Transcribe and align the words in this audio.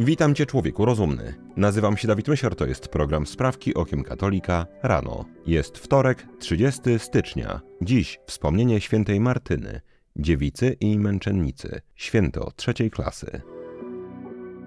Witam 0.00 0.34
Cię, 0.34 0.46
człowieku 0.46 0.84
rozumny. 0.84 1.34
Nazywam 1.56 1.96
się 1.96 2.08
Dawid 2.08 2.28
Mysior, 2.28 2.56
to 2.56 2.66
jest 2.66 2.88
program 2.88 3.26
Sprawki 3.26 3.74
Okiem 3.74 4.02
Katolika 4.02 4.66
rano. 4.82 5.24
Jest 5.46 5.78
wtorek, 5.78 6.26
30 6.38 6.80
stycznia. 6.98 7.60
Dziś 7.82 8.18
wspomnienie 8.26 8.80
świętej 8.80 9.20
Martyny, 9.20 9.80
dziewicy 10.16 10.76
i 10.80 10.98
męczennicy, 10.98 11.80
święto 11.94 12.52
trzeciej 12.56 12.90
klasy. 12.90 13.40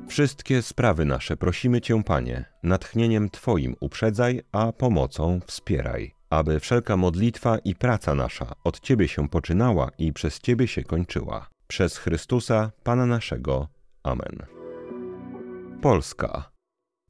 Wszystkie 0.08 0.62
sprawy 0.62 1.06
nasze 1.06 1.38
prosimy 1.38 1.82
Cię, 1.82 2.04
Panie, 2.04 2.46
natchnieniem 2.64 3.30
Twoim 3.30 3.76
uprzedzaj, 3.80 4.42
a 4.52 4.72
pomocą 4.72 5.40
wspieraj, 5.48 6.14
aby 6.30 6.60
wszelka 6.60 6.98
modlitwa 6.98 7.58
i 7.58 7.76
praca 7.76 8.16
nasza 8.16 8.52
od 8.64 8.80
Ciebie 8.80 9.08
się 9.08 9.30
poczynała 9.30 9.92
i 9.98 10.14
przez 10.14 10.40
Ciebie 10.40 10.68
się 10.68 10.84
kończyła. 10.84 11.50
Przez 11.68 11.98
Chrystusa, 11.98 12.72
Pana 12.84 13.06
naszego. 13.06 13.68
Amen. 14.04 14.61
Polska. 15.82 16.52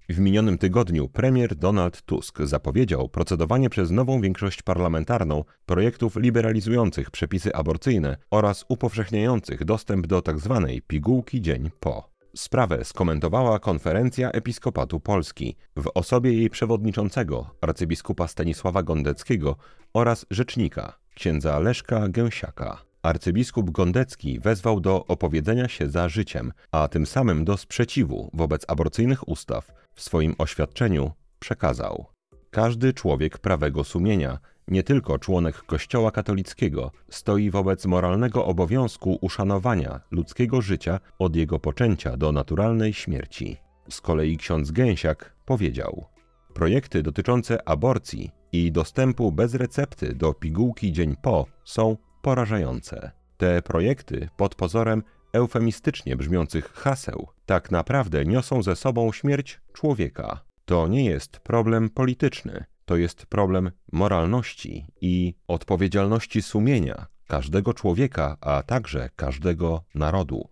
W 0.09 0.19
minionym 0.19 0.57
tygodniu 0.57 1.09
premier 1.09 1.55
Donald 1.55 2.01
Tusk 2.01 2.39
zapowiedział 2.41 3.09
procedowanie 3.09 3.69
przez 3.69 3.91
nową 3.91 4.21
większość 4.21 4.61
parlamentarną 4.61 5.43
projektów 5.65 6.15
liberalizujących 6.15 7.11
przepisy 7.11 7.55
aborcyjne 7.55 8.17
oraz 8.29 8.65
upowszechniających 8.69 9.65
dostęp 9.65 10.07
do 10.07 10.21
tzw. 10.21 10.65
Tak 10.67 10.87
pigułki 10.87 11.41
dzień 11.41 11.69
po. 11.79 12.09
Sprawę 12.35 12.85
skomentowała 12.85 13.59
konferencja 13.59 14.31
Episkopatu 14.31 14.99
Polski 14.99 15.55
w 15.75 15.91
osobie 15.93 16.33
jej 16.33 16.49
przewodniczącego, 16.49 17.55
arcybiskupa 17.61 18.27
Stanisława 18.27 18.83
Gondeckiego 18.83 19.55
oraz 19.93 20.25
rzecznika, 20.29 20.97
księdza 21.15 21.59
Leszka 21.59 22.09
Gęsiaka. 22.09 22.90
Arcybiskup 23.03 23.69
Gondecki 23.69 24.39
wezwał 24.39 24.79
do 24.79 25.05
opowiedzenia 25.05 25.67
się 25.67 25.89
za 25.89 26.09
życiem, 26.09 26.51
a 26.71 26.87
tym 26.87 27.05
samym 27.05 27.45
do 27.45 27.57
sprzeciwu 27.57 28.29
wobec 28.33 28.65
aborcyjnych 28.67 29.27
ustaw. 29.27 29.71
W 29.93 30.01
swoim 30.01 30.35
oświadczeniu 30.37 31.11
przekazał: 31.39 32.05
Każdy 32.51 32.93
człowiek 32.93 33.37
prawego 33.37 33.83
sumienia, 33.83 34.39
nie 34.67 34.83
tylko 34.83 35.19
członek 35.19 35.57
Kościoła 35.57 36.11
katolickiego, 36.11 36.91
stoi 37.09 37.49
wobec 37.49 37.85
moralnego 37.85 38.45
obowiązku 38.45 39.17
uszanowania 39.21 39.99
ludzkiego 40.11 40.61
życia 40.61 40.99
od 41.19 41.35
jego 41.35 41.59
poczęcia 41.59 42.17
do 42.17 42.31
naturalnej 42.31 42.93
śmierci. 42.93 43.57
Z 43.89 44.01
kolei 44.01 44.37
ksiądz 44.37 44.71
Gęsiak 44.71 45.35
powiedział: 45.45 46.05
Projekty 46.53 47.03
dotyczące 47.03 47.69
aborcji 47.69 48.31
i 48.51 48.71
dostępu 48.71 49.31
bez 49.31 49.53
recepty 49.53 50.15
do 50.15 50.33
pigułki 50.33 50.91
dzień 50.91 51.15
po 51.21 51.45
są 51.65 51.97
porażające. 52.21 53.11
Te 53.37 53.61
projekty 53.61 54.29
pod 54.37 54.55
pozorem 54.55 55.03
eufemistycznie 55.33 56.15
brzmiących 56.15 56.71
haseł 56.73 57.27
tak 57.45 57.71
naprawdę 57.71 58.25
niosą 58.25 58.63
ze 58.63 58.75
sobą 58.75 59.11
śmierć 59.11 59.61
człowieka. 59.73 60.41
To 60.65 60.87
nie 60.87 61.05
jest 61.05 61.39
problem 61.39 61.89
polityczny, 61.89 62.65
to 62.85 62.97
jest 62.97 63.25
problem 63.25 63.71
moralności 63.91 64.85
i 65.01 65.35
odpowiedzialności 65.47 66.41
sumienia 66.41 67.07
każdego 67.27 67.73
człowieka, 67.73 68.37
a 68.41 68.63
także 68.63 69.09
każdego 69.15 69.83
narodu. 69.95 70.49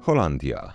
Holandia. 0.00 0.74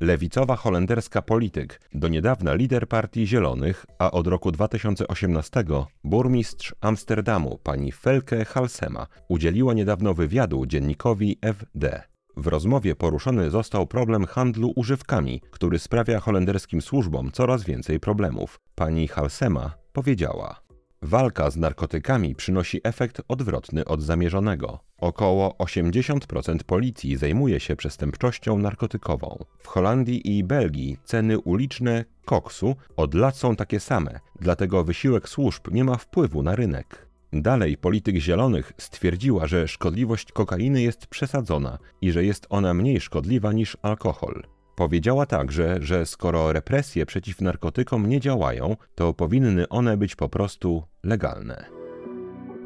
Lewicowa 0.00 0.56
holenderska 0.56 1.22
polityk, 1.22 1.80
do 1.94 2.08
niedawna 2.08 2.54
lider 2.54 2.88
Partii 2.88 3.26
Zielonych, 3.26 3.86
a 3.98 4.10
od 4.10 4.26
roku 4.26 4.52
2018 4.52 5.64
burmistrz 6.04 6.74
Amsterdamu 6.80 7.58
pani 7.62 7.92
Felke 7.92 8.44
Halsema 8.44 9.06
udzieliła 9.28 9.74
niedawno 9.74 10.14
wywiadu 10.14 10.66
dziennikowi 10.66 11.38
FD. 11.42 12.02
W 12.36 12.46
rozmowie 12.46 12.96
poruszony 12.96 13.50
został 13.50 13.86
problem 13.86 14.26
handlu 14.26 14.72
używkami, 14.76 15.40
który 15.50 15.78
sprawia 15.78 16.20
holenderskim 16.20 16.82
służbom 16.82 17.30
coraz 17.32 17.64
więcej 17.64 18.00
problemów. 18.00 18.60
Pani 18.74 19.08
Halsema 19.08 19.74
powiedziała: 19.92 20.63
Walka 21.06 21.50
z 21.50 21.56
narkotykami 21.56 22.34
przynosi 22.34 22.80
efekt 22.84 23.22
odwrotny 23.28 23.84
od 23.84 24.02
zamierzonego. 24.02 24.80
Około 24.98 25.56
80% 25.58 26.62
policji 26.66 27.16
zajmuje 27.16 27.60
się 27.60 27.76
przestępczością 27.76 28.58
narkotykową. 28.58 29.44
W 29.58 29.66
Holandii 29.66 30.36
i 30.38 30.44
Belgii 30.44 30.98
ceny 31.04 31.38
uliczne 31.38 32.04
koksu 32.24 32.76
od 32.96 33.14
lat 33.14 33.36
są 33.36 33.56
takie 33.56 33.80
same, 33.80 34.20
dlatego 34.40 34.84
wysiłek 34.84 35.28
służb 35.28 35.68
nie 35.70 35.84
ma 35.84 35.96
wpływu 35.96 36.42
na 36.42 36.56
rynek. 36.56 37.06
Dalej 37.32 37.76
polityk 37.76 38.16
Zielonych 38.16 38.72
stwierdziła, 38.78 39.46
że 39.46 39.68
szkodliwość 39.68 40.32
kokainy 40.32 40.82
jest 40.82 41.06
przesadzona 41.06 41.78
i 42.00 42.12
że 42.12 42.24
jest 42.24 42.46
ona 42.50 42.74
mniej 42.74 43.00
szkodliwa 43.00 43.52
niż 43.52 43.76
alkohol. 43.82 44.53
Powiedziała 44.76 45.26
także, 45.26 45.78
że 45.80 46.06
skoro 46.06 46.52
represje 46.52 47.06
przeciw 47.06 47.40
narkotykom 47.40 48.06
nie 48.06 48.20
działają, 48.20 48.76
to 48.94 49.14
powinny 49.14 49.68
one 49.68 49.96
być 49.96 50.16
po 50.16 50.28
prostu 50.28 50.82
legalne. 51.02 51.64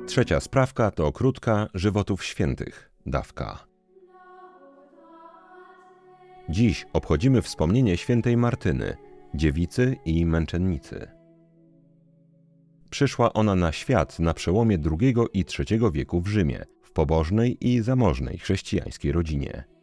Trzecia 0.06 0.40
sprawka 0.40 0.90
to 0.90 1.12
krótka 1.12 1.68
żywotów 1.74 2.24
świętych, 2.24 2.90
dawka. 3.06 3.68
Dziś 6.48 6.86
obchodzimy 6.92 7.42
wspomnienie 7.42 7.96
świętej 7.96 8.36
Martyny, 8.36 8.96
dziewicy 9.34 9.96
i 10.04 10.26
męczennicy. 10.26 11.08
Przyszła 12.90 13.32
ona 13.32 13.54
na 13.54 13.72
świat 13.72 14.18
na 14.18 14.34
przełomie 14.34 14.78
II 15.00 15.14
i 15.32 15.44
III 15.58 15.80
wieku 15.92 16.20
w 16.20 16.28
Rzymie, 16.28 16.64
w 16.82 16.92
pobożnej 16.92 17.68
i 17.68 17.80
zamożnej 17.80 18.38
chrześcijańskiej 18.38 19.12
rodzinie. 19.12 19.77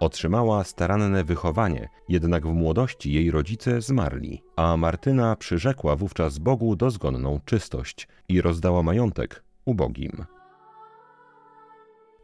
Otrzymała 0.00 0.64
staranne 0.64 1.24
wychowanie, 1.24 1.88
jednak 2.08 2.46
w 2.46 2.52
młodości 2.52 3.12
jej 3.12 3.30
rodzice 3.30 3.80
zmarli, 3.80 4.42
a 4.56 4.76
Martyna 4.76 5.36
przyrzekła 5.36 5.96
wówczas 5.96 6.38
Bogu 6.38 6.76
dozgonną 6.76 7.40
czystość 7.44 8.08
i 8.28 8.40
rozdała 8.40 8.82
majątek 8.82 9.44
ubogim. 9.64 10.24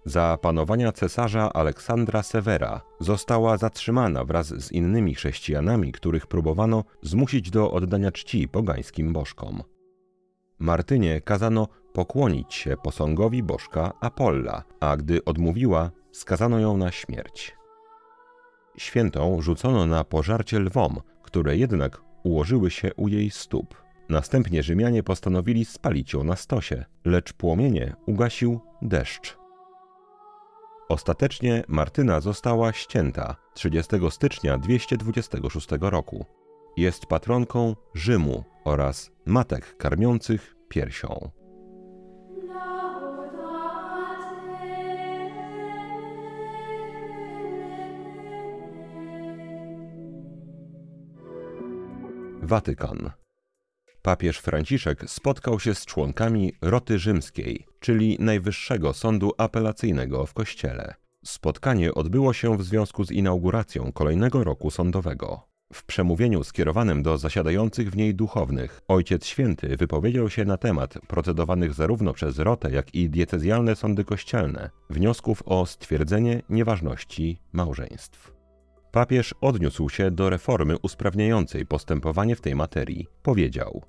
Za 0.07 0.39
panowania 0.43 0.93
cesarza 0.93 1.53
Aleksandra 1.53 2.23
Severa 2.23 2.81
została 3.01 3.57
zatrzymana 3.57 4.25
wraz 4.25 4.47
z 4.47 4.73
innymi 4.73 5.15
chrześcijanami, 5.15 5.93
których 5.93 6.27
próbowano 6.27 6.85
zmusić 7.03 7.51
do 7.51 7.71
oddania 7.71 8.13
czci 8.13 8.49
pogańskim 8.49 9.13
bożkom. 9.13 9.63
Martynie 10.59 11.21
kazano 11.21 11.69
pokłonić 11.93 12.55
się 12.55 12.77
posągowi 12.77 13.43
bożka 13.43 13.93
Apolla, 14.01 14.63
a 14.81 14.97
gdy 14.97 15.25
odmówiła, 15.25 15.91
skazano 16.13 16.59
ją 16.59 16.77
na 16.77 16.93
śmierć. 16.93 17.57
Świętą 18.77 19.43
rzucono 19.43 19.87
na 19.87 20.05
pożarcie 20.05 20.61
lwom, 20.61 21.01
które 21.23 21.57
jednak 21.57 22.01
ułożyły 22.23 22.71
się 22.71 22.95
u 22.95 23.09
jej 23.09 23.31
stóp. 23.31 23.85
Następnie 24.09 24.63
Rzymianie 24.63 25.03
postanowili 25.03 25.65
spalić 25.65 26.13
ją 26.13 26.25
na 26.25 26.37
stosie, 26.37 26.85
lecz 27.05 27.33
płomienie 27.33 27.95
ugasił 28.07 28.61
deszcz. 28.83 29.37
Ostatecznie 30.89 31.65
Martyna 31.69 32.21
została 32.21 32.73
ścięta 32.73 33.37
30 33.55 33.97
stycznia 34.11 34.59
226 34.59 35.69
roku. 35.81 36.27
Jest 36.77 37.07
patronką 37.07 37.77
Rzymu 37.95 38.45
oraz 38.65 39.11
matek 39.27 39.77
karmiących 39.77 40.57
piersią. 40.69 41.31
Watykan. 52.45 53.11
Papież 54.03 54.39
Franciszek 54.39 55.11
spotkał 55.11 55.61
się 55.61 55.75
z 55.75 55.87
członkami 55.87 56.53
Roty 56.63 56.99
Rzymskiej, 56.99 57.67
czyli 57.81 58.17
Najwyższego 58.21 58.93
Sądu 58.93 59.33
Apelacyjnego 59.39 60.27
w 60.27 60.35
Kościele. 60.35 60.95
Spotkanie 61.25 61.95
odbyło 61.95 62.33
się 62.33 62.57
w 62.57 62.63
związku 62.63 63.05
z 63.05 63.11
inauguracją 63.11 63.93
kolejnego 63.93 64.45
roku 64.45 64.71
sądowego. 64.71 65.41
W 65.73 65.85
przemówieniu 65.85 66.45
skierowanym 66.45 67.03
do 67.03 67.19
zasiadających 67.19 67.91
w 67.91 67.97
niej 67.97 68.15
duchownych, 68.15 68.81
Ojciec 68.89 69.27
Święty 69.27 69.77
wypowiedział 69.77 70.31
się 70.31 70.45
na 70.45 70.57
temat 70.57 70.99
procedowanych 71.07 71.75
zarówno 71.75 72.13
przez 72.13 72.39
Rotę, 72.39 72.71
jak 72.71 72.95
i 72.95 73.11
diecezjalne 73.11 73.77
sądy 73.77 74.05
kościelne 74.05 74.71
wniosków 74.91 75.43
o 75.47 75.67
stwierdzenie 75.67 76.43
nieważności 76.49 77.39
małżeństw. 77.53 78.34
Papież 78.95 79.35
odniósł 79.41 79.89
się 79.89 80.11
do 80.11 80.31
reformy 80.31 80.79
usprawniającej 80.79 81.67
postępowanie 81.67 82.37
w 82.37 82.41
tej 82.41 82.55
materii. 82.55 83.07
Powiedział: 83.23 83.83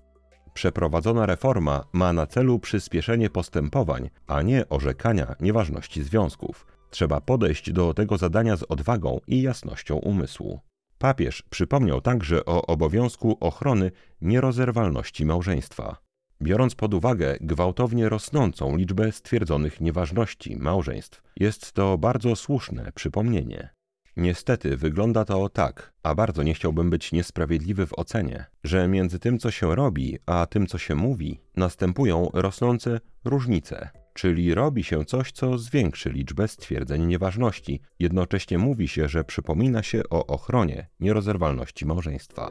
Przeprowadzona 0.53 1.25
reforma 1.25 1.83
ma 1.93 2.13
na 2.13 2.27
celu 2.27 2.59
przyspieszenie 2.59 3.29
postępowań, 3.29 4.09
a 4.27 4.41
nie 4.41 4.69
orzekania 4.69 5.35
nieważności 5.39 6.03
związków. 6.03 6.65
Trzeba 6.89 7.21
podejść 7.21 7.71
do 7.71 7.93
tego 7.93 8.17
zadania 8.17 8.57
z 8.57 8.63
odwagą 8.63 9.19
i 9.27 9.41
jasnością 9.41 9.95
umysłu. 9.95 10.59
Papież 10.97 11.43
przypomniał 11.49 12.01
także 12.01 12.45
o 12.45 12.65
obowiązku 12.65 13.37
ochrony 13.39 13.91
nierozerwalności 14.21 15.25
małżeństwa. 15.25 15.97
Biorąc 16.41 16.75
pod 16.75 16.93
uwagę 16.93 17.37
gwałtownie 17.41 18.09
rosnącą 18.09 18.77
liczbę 18.77 19.11
stwierdzonych 19.11 19.81
nieważności 19.81 20.57
małżeństw, 20.57 21.21
jest 21.37 21.73
to 21.73 21.97
bardzo 21.97 22.35
słuszne 22.35 22.91
przypomnienie. 22.95 23.74
Niestety 24.17 24.77
wygląda 24.77 25.25
to 25.25 25.49
tak, 25.49 25.93
a 26.03 26.15
bardzo 26.15 26.43
nie 26.43 26.53
chciałbym 26.53 26.89
być 26.89 27.11
niesprawiedliwy 27.11 27.87
w 27.87 27.99
ocenie, 27.99 28.45
że 28.63 28.87
między 28.87 29.19
tym, 29.19 29.39
co 29.39 29.51
się 29.51 29.75
robi, 29.75 30.17
a 30.25 30.45
tym, 30.45 30.67
co 30.67 30.77
się 30.77 30.95
mówi, 30.95 31.39
następują 31.55 32.29
rosnące 32.33 32.99
różnice. 33.25 33.89
Czyli 34.13 34.53
robi 34.53 34.83
się 34.83 35.05
coś, 35.05 35.31
co 35.31 35.57
zwiększy 35.57 36.09
liczbę 36.09 36.47
stwierdzeń 36.47 37.05
nieważności. 37.05 37.81
Jednocześnie 37.99 38.57
mówi 38.57 38.87
się, 38.87 39.09
że 39.09 39.23
przypomina 39.23 39.83
się 39.83 40.01
o 40.09 40.27
ochronie 40.27 40.87
nierozerwalności 40.99 41.85
małżeństwa. 41.85 42.49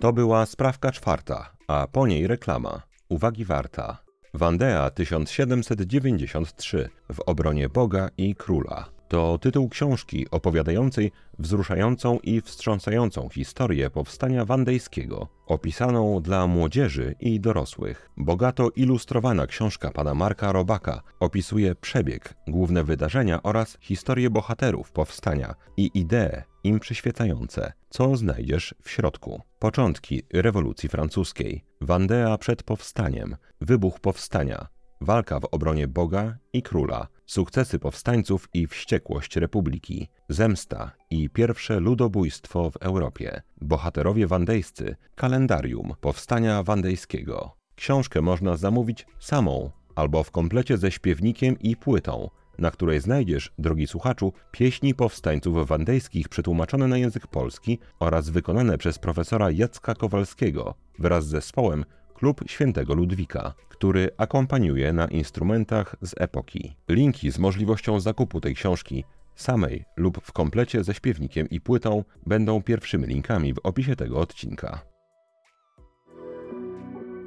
To 0.00 0.12
była 0.12 0.46
sprawka 0.46 0.92
czwarta, 0.92 1.52
a 1.66 1.86
po 1.92 2.06
niej 2.06 2.26
reklama. 2.26 2.82
Uwagi 3.08 3.44
warta. 3.44 3.98
Wandea 4.34 4.90
1793 4.90 6.88
w 7.12 7.20
obronie 7.20 7.68
Boga 7.68 8.08
i 8.16 8.34
Króla. 8.34 8.99
To 9.10 9.38
tytuł 9.38 9.68
książki 9.68 10.26
opowiadającej 10.30 11.12
wzruszającą 11.38 12.18
i 12.22 12.40
wstrząsającą 12.40 13.28
historię 13.28 13.90
powstania 13.90 14.44
wandejskiego, 14.44 15.28
opisaną 15.46 16.20
dla 16.22 16.46
młodzieży 16.46 17.14
i 17.20 17.40
dorosłych. 17.40 18.10
Bogato 18.16 18.70
ilustrowana 18.70 19.46
książka 19.46 19.90
pana 19.90 20.14
Marka 20.14 20.52
Robaka 20.52 21.02
opisuje 21.20 21.74
przebieg, 21.74 22.34
główne 22.48 22.84
wydarzenia 22.84 23.42
oraz 23.42 23.78
historię 23.80 24.30
bohaterów 24.30 24.92
powstania 24.92 25.54
i 25.76 25.90
idee 25.94 26.42
im 26.64 26.80
przyświecające, 26.80 27.72
co 27.88 28.16
znajdziesz 28.16 28.74
w 28.82 28.90
środku. 28.90 29.42
Początki 29.58 30.22
rewolucji 30.32 30.88
francuskiej, 30.88 31.64
Wandea 31.80 32.38
przed 32.38 32.62
powstaniem, 32.62 33.36
wybuch 33.60 34.00
powstania, 34.00 34.66
walka 35.00 35.40
w 35.40 35.44
obronie 35.44 35.88
Boga 35.88 36.36
i 36.52 36.62
króla, 36.62 37.06
sukcesy 37.26 37.78
powstańców 37.78 38.48
i 38.54 38.66
wściekłość 38.66 39.36
republiki, 39.36 40.08
zemsta 40.28 40.92
i 41.10 41.30
pierwsze 41.30 41.80
ludobójstwo 41.80 42.70
w 42.70 42.76
Europie, 42.76 43.42
bohaterowie 43.60 44.26
wandejscy, 44.26 44.96
kalendarium 45.14 45.94
powstania 46.00 46.62
wandejskiego. 46.62 47.56
Książkę 47.74 48.22
można 48.22 48.56
zamówić 48.56 49.06
samą 49.18 49.70
albo 49.94 50.22
w 50.22 50.30
komplecie 50.30 50.78
ze 50.78 50.90
śpiewnikiem 50.90 51.58
i 51.58 51.76
płytą, 51.76 52.30
na 52.58 52.70
której 52.70 53.00
znajdziesz, 53.00 53.52
drogi 53.58 53.86
słuchaczu, 53.86 54.32
pieśni 54.50 54.94
powstańców 54.94 55.68
wandejskich 55.68 56.28
przetłumaczone 56.28 56.88
na 56.88 56.98
język 56.98 57.26
polski 57.26 57.78
oraz 58.00 58.28
wykonane 58.28 58.78
przez 58.78 58.98
profesora 58.98 59.50
Jacka 59.50 59.94
Kowalskiego 59.94 60.74
wraz 60.98 61.26
z 61.26 61.28
zespołem 61.28 61.84
Klub 62.20 62.40
Świętego 62.46 62.94
Ludwika, 62.94 63.54
który 63.68 64.10
akompaniuje 64.16 64.92
na 64.92 65.06
instrumentach 65.06 65.96
z 66.02 66.14
epoki. 66.16 66.76
Linki 66.88 67.30
z 67.30 67.38
możliwością 67.38 68.00
zakupu 68.00 68.40
tej 68.40 68.54
książki 68.54 69.04
samej 69.34 69.84
lub 69.96 70.20
w 70.22 70.32
komplecie 70.32 70.84
ze 70.84 70.94
śpiewnikiem 70.94 71.50
i 71.50 71.60
płytą 71.60 72.04
będą 72.26 72.62
pierwszymi 72.62 73.06
linkami 73.06 73.54
w 73.54 73.58
opisie 73.62 73.96
tego 73.96 74.18
odcinka. 74.18 74.80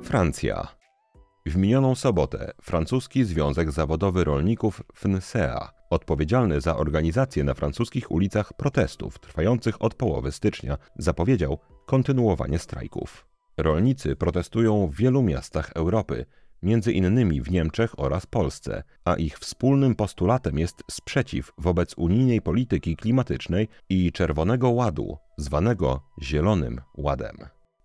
Francja. 0.04 0.68
W 1.46 1.56
minioną 1.56 1.96
sobotę 1.96 2.52
francuski 2.62 3.26
Związek 3.26 3.72
Zawodowy 3.72 4.24
Rolników 4.24 4.82
FNSEA, 4.96 5.70
odpowiedzialny 5.90 6.62
za 6.62 6.78
organizację 6.78 7.44
na 7.44 7.54
francuskich 7.54 8.12
ulicach 8.12 8.54
protestów 8.54 9.20
trwających 9.20 9.82
od 9.82 9.96
połowy 9.96 10.32
stycznia, 10.32 10.78
zapowiedział 10.96 11.60
kontynuowanie 11.86 12.60
strajków. 12.60 13.33
Rolnicy 13.58 14.16
protestują 14.16 14.88
w 14.88 14.96
wielu 14.96 15.24
miastach 15.24 15.72
Europy, 15.76 16.26
między 16.64 16.92
innymi 16.92 17.42
w 17.42 17.52
Niemczech 17.52 18.00
oraz 18.00 18.26
Polsce, 18.26 18.84
a 19.06 19.16
ich 19.16 19.40
wspólnym 19.40 19.96
postulatem 19.96 20.60
jest 20.60 20.84
sprzeciw 20.92 21.52
wobec 21.58 21.94
unijnej 21.98 22.42
polityki 22.42 22.96
klimatycznej 22.96 23.68
i 23.90 24.12
Czerwonego 24.12 24.70
Ładu, 24.70 25.18
zwanego 25.38 26.02
Zielonym 26.22 26.82
Ładem. 26.98 27.38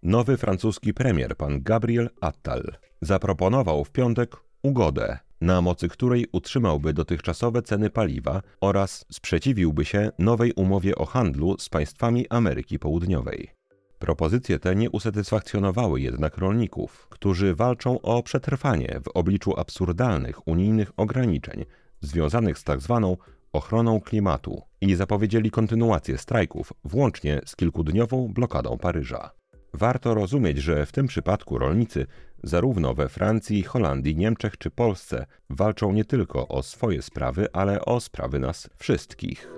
Nowy 0.03 0.37
francuski 0.37 0.94
premier 0.94 1.37
pan 1.37 1.62
Gabriel 1.62 2.11
Attal 2.20 2.62
zaproponował 3.03 3.85
w 3.85 3.91
piątek 3.91 4.37
ugodę, 4.62 5.19
na 5.41 5.61
mocy 5.61 5.88
której 5.88 6.26
utrzymałby 6.32 6.93
dotychczasowe 6.93 7.62
ceny 7.62 7.91
paliwa 7.91 8.43
oraz 8.61 9.05
sprzeciwiłby 9.12 9.85
się 9.85 10.11
nowej 10.19 10.53
umowie 10.53 10.97
o 10.97 11.05
handlu 11.05 11.56
z 11.59 11.69
państwami 11.69 12.29
Ameryki 12.29 12.79
Południowej. 12.79 13.57
Propozycje 13.99 14.59
te 14.59 14.77
nie 14.77 14.91
usatysfakcjonowały 14.91 16.00
jednak 16.00 16.39
rolników, 16.39 17.06
którzy 17.11 17.55
walczą 17.55 18.00
o 18.00 18.23
przetrwanie 18.23 19.00
w 19.05 19.09
obliczu 19.09 19.61
absurdalnych 19.61 20.49
unijnych 20.49 20.93
ograniczeń 20.97 21.65
związanych 22.00 22.59
z 22.59 22.65
tzw. 22.65 23.17
Tak 23.19 23.39
ochroną 23.53 24.00
klimatu 24.00 24.62
i 24.81 24.95
zapowiedzieli 24.95 25.50
kontynuację 25.50 26.19
strajków, 26.19 26.73
włącznie 26.85 27.41
z 27.47 27.56
kilkudniową 27.56 28.29
blokadą 28.33 28.79
Paryża. 28.79 29.31
Warto 29.75 30.15
rozumieć, 30.15 30.59
że 30.59 30.87
w 30.87 30.93
tym 30.93 31.06
przypadku 31.06 31.59
rolnicy 31.59 32.06
zarówno 32.43 32.94
we 32.94 33.09
Francji, 33.09 33.62
Holandii, 33.62 34.17
Niemczech 34.17 34.59
czy 34.59 34.71
Polsce 34.71 35.27
walczą 35.51 35.93
nie 35.93 36.05
tylko 36.05 36.49
o 36.49 36.62
swoje 36.62 37.03
sprawy, 37.03 37.47
ale 37.53 37.85
o 37.85 38.01
sprawy 38.01 38.39
nas 38.39 38.71
wszystkich. 38.77 39.49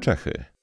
Czechy 0.00 0.53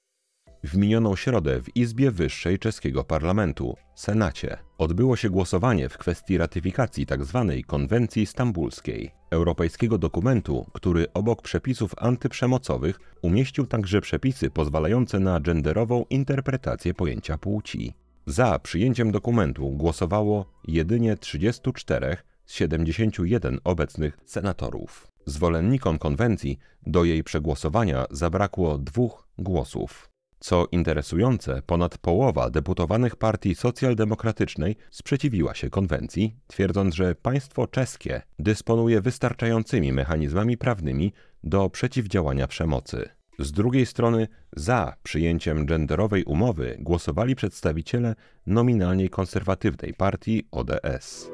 w 0.64 0.76
minioną 0.76 1.16
środę 1.16 1.62
w 1.62 1.76
Izbie 1.76 2.10
Wyższej 2.10 2.58
czeskiego 2.58 3.04
parlamentu, 3.04 3.76
Senacie, 3.94 4.58
odbyło 4.78 5.16
się 5.16 5.30
głosowanie 5.30 5.88
w 5.88 5.98
kwestii 5.98 6.38
ratyfikacji 6.38 7.06
tzw. 7.06 7.52
Tak 7.56 7.66
konwencji 7.66 8.26
stambulskiej, 8.26 9.10
europejskiego 9.30 9.98
dokumentu, 9.98 10.66
który 10.72 11.06
obok 11.14 11.42
przepisów 11.42 11.94
antyprzemocowych 11.98 13.00
umieścił 13.22 13.66
także 13.66 14.00
przepisy 14.00 14.50
pozwalające 14.50 15.20
na 15.20 15.40
genderową 15.40 16.04
interpretację 16.10 16.94
pojęcia 16.94 17.38
płci. 17.38 17.94
Za 18.26 18.58
przyjęciem 18.58 19.12
dokumentu 19.12 19.70
głosowało 19.70 20.46
jedynie 20.64 21.16
34 21.16 22.16
z 22.44 22.52
71 22.52 23.58
obecnych 23.64 24.18
senatorów. 24.24 25.06
Zwolennikom 25.26 25.98
konwencji 25.98 26.58
do 26.86 27.04
jej 27.04 27.24
przegłosowania 27.24 28.06
zabrakło 28.10 28.78
dwóch 28.78 29.28
głosów. 29.38 30.11
Co 30.42 30.66
interesujące, 30.72 31.62
ponad 31.66 31.98
połowa 31.98 32.50
deputowanych 32.50 33.16
partii 33.16 33.54
socjaldemokratycznej 33.54 34.76
sprzeciwiła 34.90 35.54
się 35.54 35.70
konwencji, 35.70 36.36
twierdząc, 36.46 36.94
że 36.94 37.14
państwo 37.14 37.66
czeskie 37.66 38.22
dysponuje 38.38 39.00
wystarczającymi 39.00 39.92
mechanizmami 39.92 40.58
prawnymi 40.58 41.12
do 41.44 41.70
przeciwdziałania 41.70 42.46
przemocy. 42.46 43.08
Z 43.38 43.52
drugiej 43.52 43.86
strony, 43.86 44.28
za 44.56 44.96
przyjęciem 45.02 45.66
genderowej 45.66 46.24
umowy 46.24 46.76
głosowali 46.80 47.34
przedstawiciele 47.34 48.14
nominalnie 48.46 49.08
konserwatywnej 49.08 49.94
partii 49.94 50.48
ODS. 50.50 51.30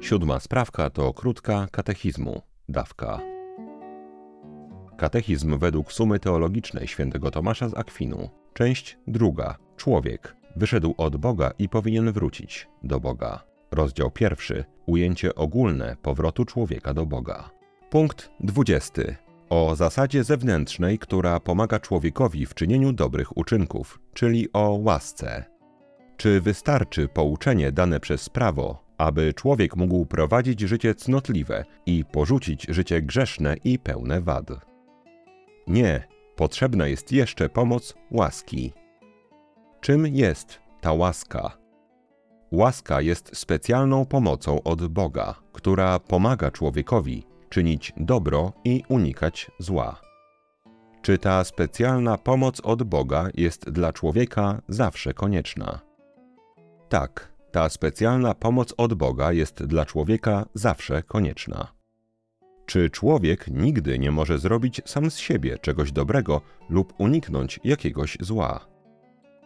Siódma 0.00 0.40
sprawka 0.40 0.90
to 0.90 1.14
krótka 1.14 1.68
katechizmu, 1.72 2.42
dawka. 2.68 3.33
Katechizm 4.96 5.58
według 5.58 5.92
sumy 5.92 6.18
teologicznej 6.18 6.88
świętego 6.88 7.30
Tomasza 7.30 7.68
z 7.68 7.74
Akwinu. 7.74 8.30
Część 8.54 8.98
druga. 9.06 9.56
Człowiek. 9.76 10.36
Wyszedł 10.56 10.94
od 10.96 11.16
Boga 11.16 11.50
i 11.58 11.68
powinien 11.68 12.12
wrócić 12.12 12.68
do 12.82 13.00
Boga. 13.00 13.44
Rozdział 13.70 14.10
pierwszy. 14.10 14.64
Ujęcie 14.86 15.34
ogólne 15.34 15.96
powrotu 16.02 16.44
człowieka 16.44 16.94
do 16.94 17.06
Boga. 17.06 17.50
Punkt 17.90 18.30
dwudziesty. 18.40 19.16
O 19.50 19.76
zasadzie 19.76 20.24
zewnętrznej, 20.24 20.98
która 20.98 21.40
pomaga 21.40 21.80
człowiekowi 21.80 22.46
w 22.46 22.54
czynieniu 22.54 22.92
dobrych 22.92 23.36
uczynków, 23.36 24.00
czyli 24.14 24.52
o 24.52 24.78
łasce. 24.82 25.44
Czy 26.16 26.40
wystarczy 26.40 27.08
pouczenie 27.08 27.72
dane 27.72 28.00
przez 28.00 28.28
prawo, 28.28 28.84
aby 28.98 29.34
człowiek 29.34 29.76
mógł 29.76 30.06
prowadzić 30.06 30.60
życie 30.60 30.94
cnotliwe 30.94 31.64
i 31.86 32.04
porzucić 32.04 32.66
życie 32.68 33.02
grzeszne 33.02 33.56
i 33.64 33.78
pełne 33.78 34.20
wad? 34.20 34.73
Nie, 35.66 36.08
potrzebna 36.36 36.86
jest 36.86 37.12
jeszcze 37.12 37.48
pomoc 37.48 37.94
łaski. 38.10 38.72
Czym 39.80 40.06
jest 40.06 40.60
ta 40.80 40.92
łaska? 40.92 41.58
Łaska 42.52 43.00
jest 43.00 43.36
specjalną 43.36 44.06
pomocą 44.06 44.62
od 44.62 44.86
Boga, 44.86 45.34
która 45.52 45.98
pomaga 45.98 46.50
człowiekowi 46.50 47.26
czynić 47.48 47.92
dobro 47.96 48.52
i 48.64 48.82
unikać 48.88 49.50
zła. 49.58 50.00
Czy 51.02 51.18
ta 51.18 51.44
specjalna 51.44 52.18
pomoc 52.18 52.60
od 52.60 52.82
Boga 52.82 53.28
jest 53.34 53.70
dla 53.70 53.92
człowieka 53.92 54.62
zawsze 54.68 55.14
konieczna? 55.14 55.80
Tak, 56.88 57.32
ta 57.52 57.68
specjalna 57.68 58.34
pomoc 58.34 58.74
od 58.76 58.94
Boga 58.94 59.32
jest 59.32 59.64
dla 59.64 59.84
człowieka 59.86 60.46
zawsze 60.54 61.02
konieczna. 61.02 61.68
Czy 62.66 62.90
człowiek 62.90 63.48
nigdy 63.48 63.98
nie 63.98 64.10
może 64.10 64.38
zrobić 64.38 64.82
sam 64.84 65.10
z 65.10 65.18
siebie 65.18 65.58
czegoś 65.58 65.92
dobrego 65.92 66.40
lub 66.68 66.94
uniknąć 66.98 67.60
jakiegoś 67.64 68.18
zła? 68.20 68.73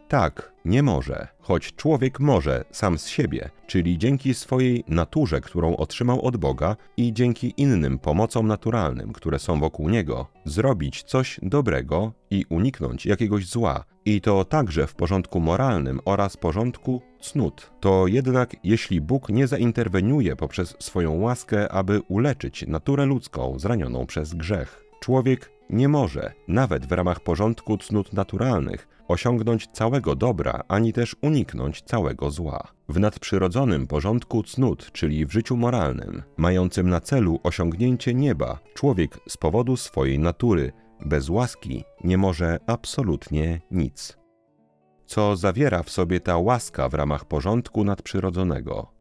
Tak, 0.08 0.52
nie 0.64 0.82
może, 0.82 1.28
choć 1.40 1.72
człowiek 1.72 2.20
może 2.20 2.64
sam 2.70 2.98
z 2.98 3.06
siebie, 3.06 3.50
czyli 3.66 3.98
dzięki 3.98 4.34
swojej 4.34 4.84
naturze, 4.88 5.40
którą 5.40 5.76
otrzymał 5.76 6.20
od 6.22 6.36
Boga 6.36 6.76
i 6.96 7.12
dzięki 7.12 7.54
innym 7.56 7.98
pomocom 7.98 8.46
naturalnym, 8.46 9.12
które 9.12 9.38
są 9.38 9.60
wokół 9.60 9.88
niego, 9.88 10.26
zrobić 10.44 11.02
coś 11.02 11.40
dobrego 11.42 12.12
i 12.30 12.44
uniknąć 12.48 13.06
jakiegoś 13.06 13.46
zła, 13.46 13.84
i 14.04 14.20
to 14.20 14.44
także 14.44 14.86
w 14.86 14.94
porządku 14.94 15.40
moralnym 15.40 16.00
oraz 16.04 16.36
porządku 16.36 17.02
cnót. 17.20 17.70
To 17.80 18.06
jednak, 18.06 18.56
jeśli 18.64 19.00
Bóg 19.00 19.28
nie 19.28 19.46
zainterweniuje 19.46 20.36
poprzez 20.36 20.76
swoją 20.78 21.20
łaskę, 21.20 21.72
aby 21.72 22.00
uleczyć 22.08 22.66
naturę 22.66 23.06
ludzką 23.06 23.58
zranioną 23.58 24.06
przez 24.06 24.34
grzech, 24.34 24.84
człowiek 25.00 25.57
nie 25.70 25.88
może, 25.88 26.32
nawet 26.48 26.86
w 26.86 26.92
ramach 26.92 27.20
porządku 27.20 27.78
cnót 27.78 28.12
naturalnych, 28.12 28.88
osiągnąć 29.08 29.68
całego 29.72 30.14
dobra, 30.14 30.62
ani 30.68 30.92
też 30.92 31.16
uniknąć 31.22 31.82
całego 31.82 32.30
zła. 32.30 32.68
W 32.88 33.00
nadprzyrodzonym 33.00 33.86
porządku 33.86 34.42
cnót, 34.42 34.92
czyli 34.92 35.26
w 35.26 35.32
życiu 35.32 35.56
moralnym, 35.56 36.22
mającym 36.36 36.88
na 36.88 37.00
celu 37.00 37.40
osiągnięcie 37.42 38.14
nieba, 38.14 38.58
człowiek 38.74 39.18
z 39.28 39.36
powodu 39.36 39.76
swojej 39.76 40.18
natury, 40.18 40.72
bez 41.06 41.28
łaski, 41.28 41.84
nie 42.04 42.18
może 42.18 42.58
absolutnie 42.66 43.60
nic. 43.70 44.18
Co 45.06 45.36
zawiera 45.36 45.82
w 45.82 45.90
sobie 45.90 46.20
ta 46.20 46.38
łaska 46.38 46.88
w 46.88 46.94
ramach 46.94 47.24
porządku 47.24 47.84
nadprzyrodzonego? 47.84 48.98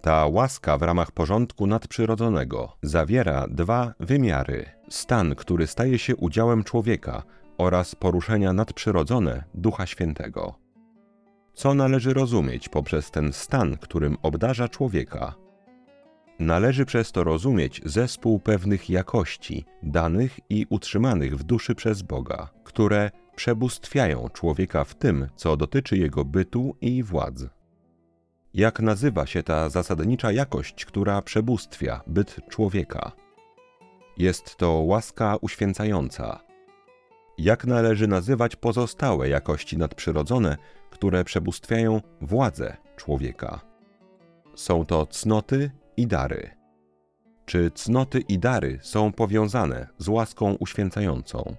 Ta 0.00 0.26
łaska 0.26 0.78
w 0.78 0.82
ramach 0.82 1.12
porządku 1.12 1.66
nadprzyrodzonego 1.66 2.76
zawiera 2.82 3.46
dwa 3.48 3.94
wymiary: 4.00 4.66
stan, 4.90 5.34
który 5.34 5.66
staje 5.66 5.98
się 5.98 6.16
udziałem 6.16 6.64
człowieka, 6.64 7.22
oraz 7.58 7.94
poruszenia 7.94 8.52
nadprzyrodzone 8.52 9.44
Ducha 9.54 9.86
Świętego. 9.86 10.54
Co 11.54 11.74
należy 11.74 12.14
rozumieć 12.14 12.68
poprzez 12.68 13.10
ten 13.10 13.32
stan, 13.32 13.76
którym 13.76 14.16
obdarza 14.22 14.68
człowieka? 14.68 15.34
Należy 16.38 16.84
przez 16.84 17.12
to 17.12 17.24
rozumieć 17.24 17.80
zespół 17.84 18.38
pewnych 18.38 18.90
jakości, 18.90 19.64
danych 19.82 20.38
i 20.50 20.66
utrzymanych 20.70 21.38
w 21.38 21.42
duszy 21.42 21.74
przez 21.74 22.02
Boga, 22.02 22.50
które 22.64 23.10
przebóstwiają 23.36 24.28
człowieka 24.28 24.84
w 24.84 24.94
tym, 24.94 25.26
co 25.36 25.56
dotyczy 25.56 25.96
jego 25.96 26.24
bytu 26.24 26.76
i 26.80 27.02
władzy. 27.02 27.48
Jak 28.54 28.80
nazywa 28.80 29.26
się 29.26 29.42
ta 29.42 29.68
zasadnicza 29.68 30.32
jakość, 30.32 30.84
która 30.84 31.22
przebóstwia 31.22 32.00
byt 32.06 32.36
człowieka? 32.48 33.12
Jest 34.20 34.56
to 34.56 34.70
łaska 34.72 35.36
uświęcająca. 35.40 36.40
Jak 37.38 37.64
należy 37.64 38.06
nazywać 38.06 38.56
pozostałe 38.56 39.28
jakości 39.28 39.78
nadprzyrodzone, 39.78 40.56
które 40.90 41.24
przebóstwiają 41.24 42.00
władzę 42.20 42.76
człowieka? 42.96 43.60
Są 44.54 44.86
to 44.86 45.06
cnoty 45.06 45.70
i 45.96 46.06
dary. 46.06 46.50
Czy 47.46 47.70
cnoty 47.70 48.20
i 48.20 48.38
dary 48.38 48.78
są 48.82 49.12
powiązane 49.12 49.88
z 49.98 50.08
łaską 50.08 50.54
uświęcającą? 50.54 51.56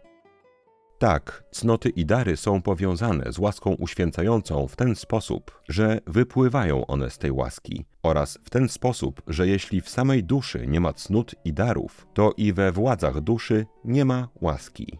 Tak, 1.01 1.43
cnoty 1.51 1.89
i 1.89 2.05
dary 2.05 2.37
są 2.37 2.61
powiązane 2.61 3.33
z 3.33 3.39
łaską 3.39 3.73
uświęcającą 3.73 4.67
w 4.67 4.75
ten 4.75 4.95
sposób, 4.95 5.61
że 5.69 5.99
wypływają 6.07 6.85
one 6.85 7.09
z 7.09 7.17
tej 7.17 7.31
łaski, 7.31 7.85
oraz 8.03 8.39
w 8.43 8.49
ten 8.49 8.69
sposób, 8.69 9.21
że 9.27 9.47
jeśli 9.47 9.81
w 9.81 9.89
samej 9.89 10.23
duszy 10.23 10.67
nie 10.67 10.79
ma 10.79 10.93
cnót 10.93 11.35
i 11.45 11.53
darów, 11.53 12.07
to 12.13 12.33
i 12.37 12.53
we 12.53 12.71
władzach 12.71 13.21
duszy 13.21 13.65
nie 13.85 14.05
ma 14.05 14.27
łaski. 14.41 14.99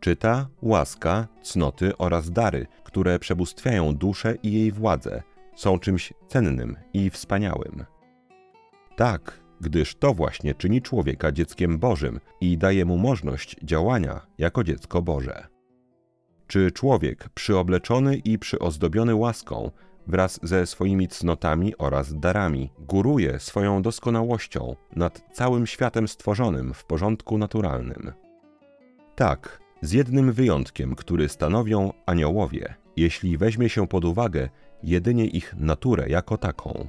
Czy 0.00 0.16
ta 0.16 0.48
łaska, 0.62 1.28
cnoty 1.42 1.96
oraz 1.96 2.30
dary, 2.30 2.66
które 2.84 3.18
przebóstwiają 3.18 3.94
duszę 3.94 4.34
i 4.42 4.52
jej 4.52 4.72
władzę, 4.72 5.22
są 5.56 5.78
czymś 5.78 6.12
cennym 6.28 6.76
i 6.92 7.10
wspaniałym? 7.10 7.84
Tak, 8.96 9.43
gdyż 9.60 9.94
to 9.94 10.14
właśnie 10.14 10.54
czyni 10.54 10.82
człowieka 10.82 11.32
dzieckiem 11.32 11.78
Bożym 11.78 12.20
i 12.40 12.58
daje 12.58 12.84
mu 12.84 12.98
możliwość 12.98 13.56
działania 13.62 14.26
jako 14.38 14.64
dziecko 14.64 15.02
Boże. 15.02 15.46
Czy 16.46 16.72
człowiek 16.72 17.28
przyobleczony 17.28 18.16
i 18.16 18.38
przyozdobiony 18.38 19.14
łaską 19.14 19.70
wraz 20.06 20.40
ze 20.42 20.66
swoimi 20.66 21.08
cnotami 21.08 21.76
oraz 21.78 22.18
darami 22.18 22.70
góruje 22.78 23.38
swoją 23.38 23.82
doskonałością 23.82 24.76
nad 24.96 25.22
całym 25.32 25.66
światem 25.66 26.08
stworzonym 26.08 26.74
w 26.74 26.84
porządku 26.84 27.38
naturalnym? 27.38 28.12
Tak, 29.14 29.60
z 29.82 29.92
jednym 29.92 30.32
wyjątkiem, 30.32 30.94
który 30.94 31.28
stanowią 31.28 31.92
aniołowie, 32.06 32.74
jeśli 32.96 33.38
weźmie 33.38 33.68
się 33.68 33.86
pod 33.86 34.04
uwagę 34.04 34.48
jedynie 34.82 35.26
ich 35.26 35.54
naturę 35.56 36.08
jako 36.08 36.38
taką. 36.38 36.88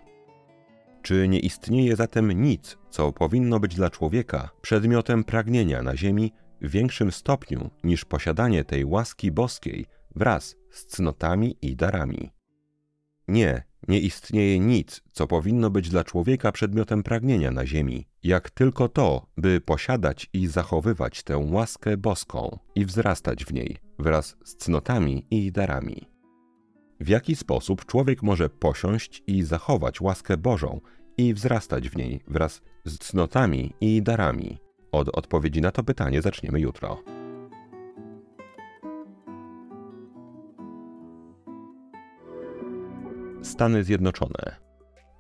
Czy 1.06 1.28
nie 1.28 1.40
istnieje 1.40 1.96
zatem 1.96 2.32
nic, 2.32 2.78
co 2.90 3.12
powinno 3.12 3.60
być 3.60 3.76
dla 3.76 3.90
człowieka 3.90 4.50
przedmiotem 4.62 5.24
pragnienia 5.24 5.84
na 5.84 5.98
ziemi 5.98 6.32
w 6.62 6.70
większym 6.70 7.12
stopniu 7.12 7.70
niż 7.84 8.06
posiadanie 8.06 8.64
tej 8.64 8.86
łaski 8.86 9.32
boskiej 9.32 9.86
wraz 10.16 10.56
z 10.72 10.86
cnotami 10.86 11.58
i 11.62 11.76
darami? 11.76 12.32
Nie, 13.28 13.64
nie 13.88 14.00
istnieje 14.00 14.60
nic, 14.60 15.02
co 15.12 15.28
powinno 15.28 15.70
być 15.70 15.90
dla 15.90 16.04
człowieka 16.04 16.52
przedmiotem 16.52 17.04
pragnienia 17.04 17.52
na 17.52 17.66
ziemi, 17.66 18.08
jak 18.24 18.50
tylko 18.50 18.90
to, 18.90 19.28
by 19.38 19.62
posiadać 19.62 20.30
i 20.34 20.48
zachowywać 20.48 21.24
tę 21.24 21.38
łaskę 21.38 21.98
boską 21.98 22.60
i 22.76 22.86
wzrastać 22.86 23.46
w 23.46 23.54
niej 23.54 23.78
wraz 24.00 24.38
z 24.44 24.56
cnotami 24.56 25.28
i 25.32 25.52
darami. 25.52 26.14
W 27.00 27.08
jaki 27.08 27.36
sposób 27.36 27.86
człowiek 27.86 28.24
może 28.24 28.50
posiąść 28.50 29.24
i 29.28 29.44
zachować 29.44 30.02
łaskę 30.02 30.38
Bożą 30.38 30.82
i 31.18 31.34
wzrastać 31.34 31.90
w 31.90 31.96
niej 31.96 32.22
wraz 32.28 32.62
z 32.86 32.98
cnotami 32.98 33.74
i 33.82 34.02
darami? 34.02 34.58
Od 34.92 35.10
odpowiedzi 35.18 35.62
na 35.62 35.72
to 35.72 35.84
pytanie 35.84 36.22
zaczniemy 36.22 36.60
jutro. 36.60 37.04
Stany 43.42 43.84
Zjednoczone. 43.84 44.56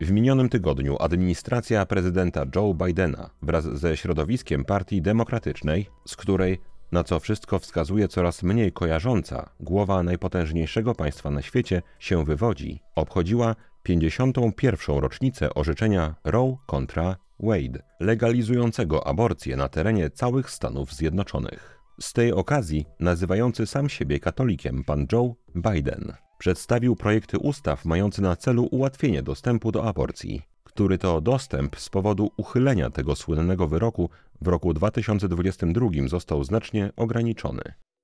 W 0.01 0.11
minionym 0.11 0.49
tygodniu 0.49 0.97
administracja 0.99 1.85
prezydenta 1.85 2.45
Joe 2.55 2.73
Bidena 2.73 3.29
wraz 3.41 3.65
ze 3.65 3.97
środowiskiem 3.97 4.65
Partii 4.65 5.01
Demokratycznej, 5.01 5.87
z 6.07 6.15
której 6.15 6.59
na 6.91 7.03
co 7.03 7.19
wszystko 7.19 7.59
wskazuje 7.59 8.07
coraz 8.07 8.43
mniej 8.43 8.71
kojarząca 8.71 9.49
głowa 9.59 10.03
najpotężniejszego 10.03 10.95
państwa 10.95 11.31
na 11.31 11.41
świecie 11.41 11.81
się 11.99 12.25
wywodzi, 12.25 12.79
obchodziła 12.95 13.55
51. 13.83 14.97
rocznicę 14.97 15.53
orzeczenia 15.53 16.15
Roe 16.23 16.57
kontra 16.65 17.15
Wade, 17.39 17.83
legalizującego 17.99 19.07
aborcję 19.07 19.57
na 19.57 19.69
terenie 19.69 20.09
całych 20.09 20.49
Stanów 20.49 20.93
Zjednoczonych. 20.93 21.79
Z 22.01 22.13
tej 22.13 22.33
okazji 22.33 22.85
nazywający 22.99 23.67
sam 23.67 23.89
siebie 23.89 24.19
katolikiem 24.19 24.83
pan 24.83 25.05
Joe 25.11 25.35
Biden 25.55 26.13
przedstawił 26.37 26.95
projekty 26.95 27.37
ustaw 27.37 27.85
mające 27.85 28.21
na 28.21 28.35
celu 28.35 28.67
ułatwienie 28.71 29.23
dostępu 29.23 29.71
do 29.71 29.83
aborcji, 29.83 30.41
który 30.75 30.97
to 30.97 31.21
dostęp 31.21 31.75
z 31.79 31.89
powodu 31.89 32.31
uchylenia 32.37 32.89
tego 32.89 33.15
słynnego 33.15 33.67
wyroku 33.67 34.09
w 34.41 34.47
roku 34.47 34.73
2022 34.73 35.89
został 36.07 36.43
znacznie 36.43 36.91
ograniczony. 36.95 37.61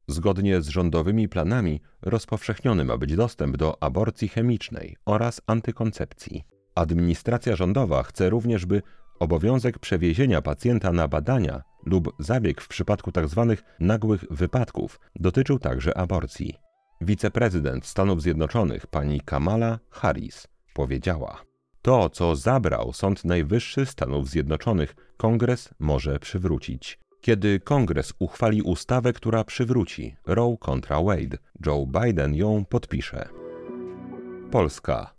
Zgodnie 0.07 0.61
z 0.61 0.67
rządowymi 0.67 1.29
planami 1.29 1.81
rozpowszechniony 2.01 2.85
ma 2.85 2.97
być 2.97 3.15
dostęp 3.15 3.57
do 3.57 3.83
aborcji 3.83 4.27
chemicznej 4.27 4.97
oraz 5.05 5.41
antykoncepcji. 5.47 6.43
Administracja 6.75 7.55
rządowa 7.55 8.03
chce 8.03 8.29
również, 8.29 8.65
by 8.65 8.81
obowiązek 9.19 9.79
przewiezienia 9.79 10.41
pacjenta 10.41 10.91
na 10.91 11.07
badania 11.07 11.61
lub 11.85 12.15
zabieg 12.19 12.61
w 12.61 12.67
przypadku 12.67 13.11
tzw. 13.11 13.55
Tak 13.57 13.65
nagłych 13.79 14.25
wypadków 14.29 14.99
dotyczył 15.15 15.59
także 15.59 15.97
aborcji. 15.97 16.55
Wiceprezydent 17.01 17.85
Stanów 17.85 18.21
Zjednoczonych 18.21 18.87
pani 18.87 19.21
Kamala 19.21 19.79
Harris 19.89 20.47
powiedziała: 20.73 21.50
To, 21.81 22.09
co 22.09 22.35
zabrał 22.35 22.93
Sąd 22.93 23.25
Najwyższy 23.25 23.85
Stanów 23.85 24.29
Zjednoczonych, 24.29 24.95
Kongres 25.17 25.69
może 25.79 26.19
przywrócić. 26.19 26.99
Kiedy 27.21 27.59
Kongres 27.59 28.13
uchwali 28.19 28.61
ustawę, 28.61 29.13
która 29.13 29.43
przywróci 29.43 30.15
Roe 30.25 30.57
kontra 30.59 31.01
Wade, 31.01 31.37
Joe 31.65 31.85
Biden 31.85 32.35
ją 32.35 32.65
podpisze. 32.65 33.29
Polska. 34.51 35.13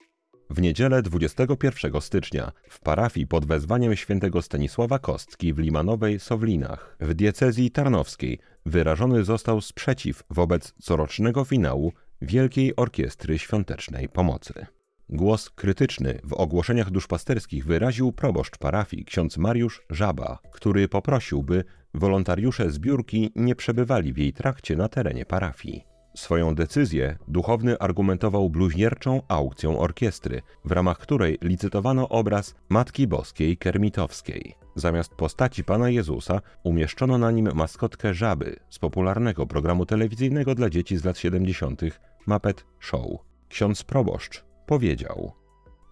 W 0.51 0.61
niedzielę 0.61 1.03
21 1.03 2.01
stycznia 2.01 2.53
w 2.69 2.81
parafii 2.81 3.27
pod 3.27 3.47
wezwaniem 3.47 3.97
świętego 3.97 4.43
Stanisława 4.43 4.99
Kostki 4.99 5.55
w 5.55 5.59
Limanowej 5.59 6.21
Sowlinach 6.21 6.97
w 7.01 7.15
diecezji 7.15 7.71
tarnowskiej 7.71 8.39
wyrażony 8.67 9.25
został 9.25 9.61
sprzeciw 9.61 10.23
wobec 10.31 10.75
corocznego 10.83 11.45
finału 11.45 11.93
Wielkiej 12.23 12.77
Orkiestry 12.77 13.39
Świątecznej 13.39 14.09
Pomocy. 14.09 14.67
Głos 15.09 15.51
krytyczny 15.51 16.19
w 16.25 16.33
ogłoszeniach 16.33 16.91
duszpasterskich 16.91 17.67
wyraził 17.67 18.13
proboszcz 18.13 18.59
parafii 18.59 19.05
ksiądz 19.05 19.39
Mariusz 19.39 19.83
Żaba, 19.91 20.39
który 20.53 20.89
poprosił, 20.89 21.43
by 21.43 21.65
wolontariusze 21.95 22.71
zbiórki 22.71 23.33
nie 23.37 23.55
przebywali 23.55 24.13
w 24.13 24.19
jej 24.19 24.33
trakcie 24.33 24.77
na 24.77 24.89
terenie 24.89 25.27
parafii. 25.27 25.85
Swoją 26.15 26.55
decyzję 26.55 27.19
duchowny 27.29 27.79
argumentował 27.79 28.51
bluźnierczą 28.51 29.23
aukcją 29.29 29.79
orkiestry, 29.79 30.43
w 30.65 30.73
ramach 30.73 30.99
której 30.99 31.39
licytowano 31.43 32.09
obraz 32.09 32.55
Matki 32.69 33.07
Boskiej 33.07 33.57
Kermitowskiej. 33.57 34.55
Zamiast 34.75 35.15
postaci 35.15 35.65
Pana 35.65 35.91
Jezusa 35.91 36.41
umieszczono 36.63 37.19
na 37.19 37.31
nim 37.31 37.49
maskotkę 37.55 38.15
żaby 38.15 38.57
z 38.71 38.79
popularnego 38.79 39.47
programu 39.47 39.87
telewizyjnego 39.87 40.55
dla 40.55 40.71
dzieci 40.71 40.97
z 40.97 41.05
lat 41.05 41.19
70. 41.19 41.83
Muppet 42.27 42.65
Show. 42.81 43.07
Ksiądz 43.49 43.83
proboszcz 43.83 44.52
powiedział: 44.67 45.33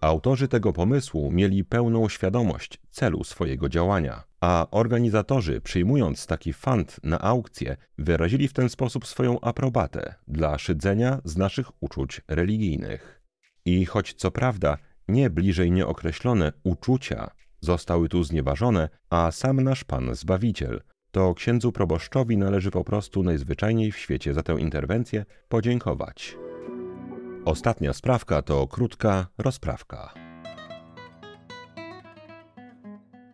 Autorzy 0.01 0.47
tego 0.47 0.73
pomysłu 0.73 1.31
mieli 1.31 1.63
pełną 1.63 2.09
świadomość 2.09 2.79
celu 2.91 3.23
swojego 3.23 3.69
działania, 3.69 4.23
a 4.41 4.67
organizatorzy, 4.71 5.61
przyjmując 5.61 6.27
taki 6.27 6.53
fant 6.53 6.99
na 7.03 7.21
aukcję, 7.21 7.77
wyrazili 7.97 8.47
w 8.47 8.53
ten 8.53 8.69
sposób 8.69 9.07
swoją 9.07 9.39
aprobatę 9.39 10.15
dla 10.27 10.57
szydzenia 10.57 11.21
z 11.23 11.37
naszych 11.37 11.83
uczuć 11.83 12.21
religijnych. 12.27 13.21
I 13.65 13.85
choć 13.85 14.13
co 14.13 14.31
prawda 14.31 14.77
nie 15.07 15.29
bliżej 15.29 15.71
nieokreślone 15.71 16.53
uczucia 16.63 17.31
zostały 17.59 18.09
tu 18.09 18.23
znieważone, 18.23 18.89
a 19.09 19.31
sam 19.31 19.61
nasz 19.61 19.83
Pan 19.83 20.15
Zbawiciel, 20.15 20.81
to 21.11 21.33
księdzu 21.33 21.71
proboszczowi 21.71 22.37
należy 22.37 22.71
po 22.71 22.83
prostu 22.83 23.23
najzwyczajniej 23.23 23.91
w 23.91 23.97
świecie 23.97 24.33
za 24.33 24.43
tę 24.43 24.59
interwencję 24.59 25.25
podziękować. 25.49 26.37
Ostatnia 27.45 27.93
sprawka 27.93 28.41
to 28.41 28.67
krótka 28.67 29.27
rozprawka. 29.37 30.13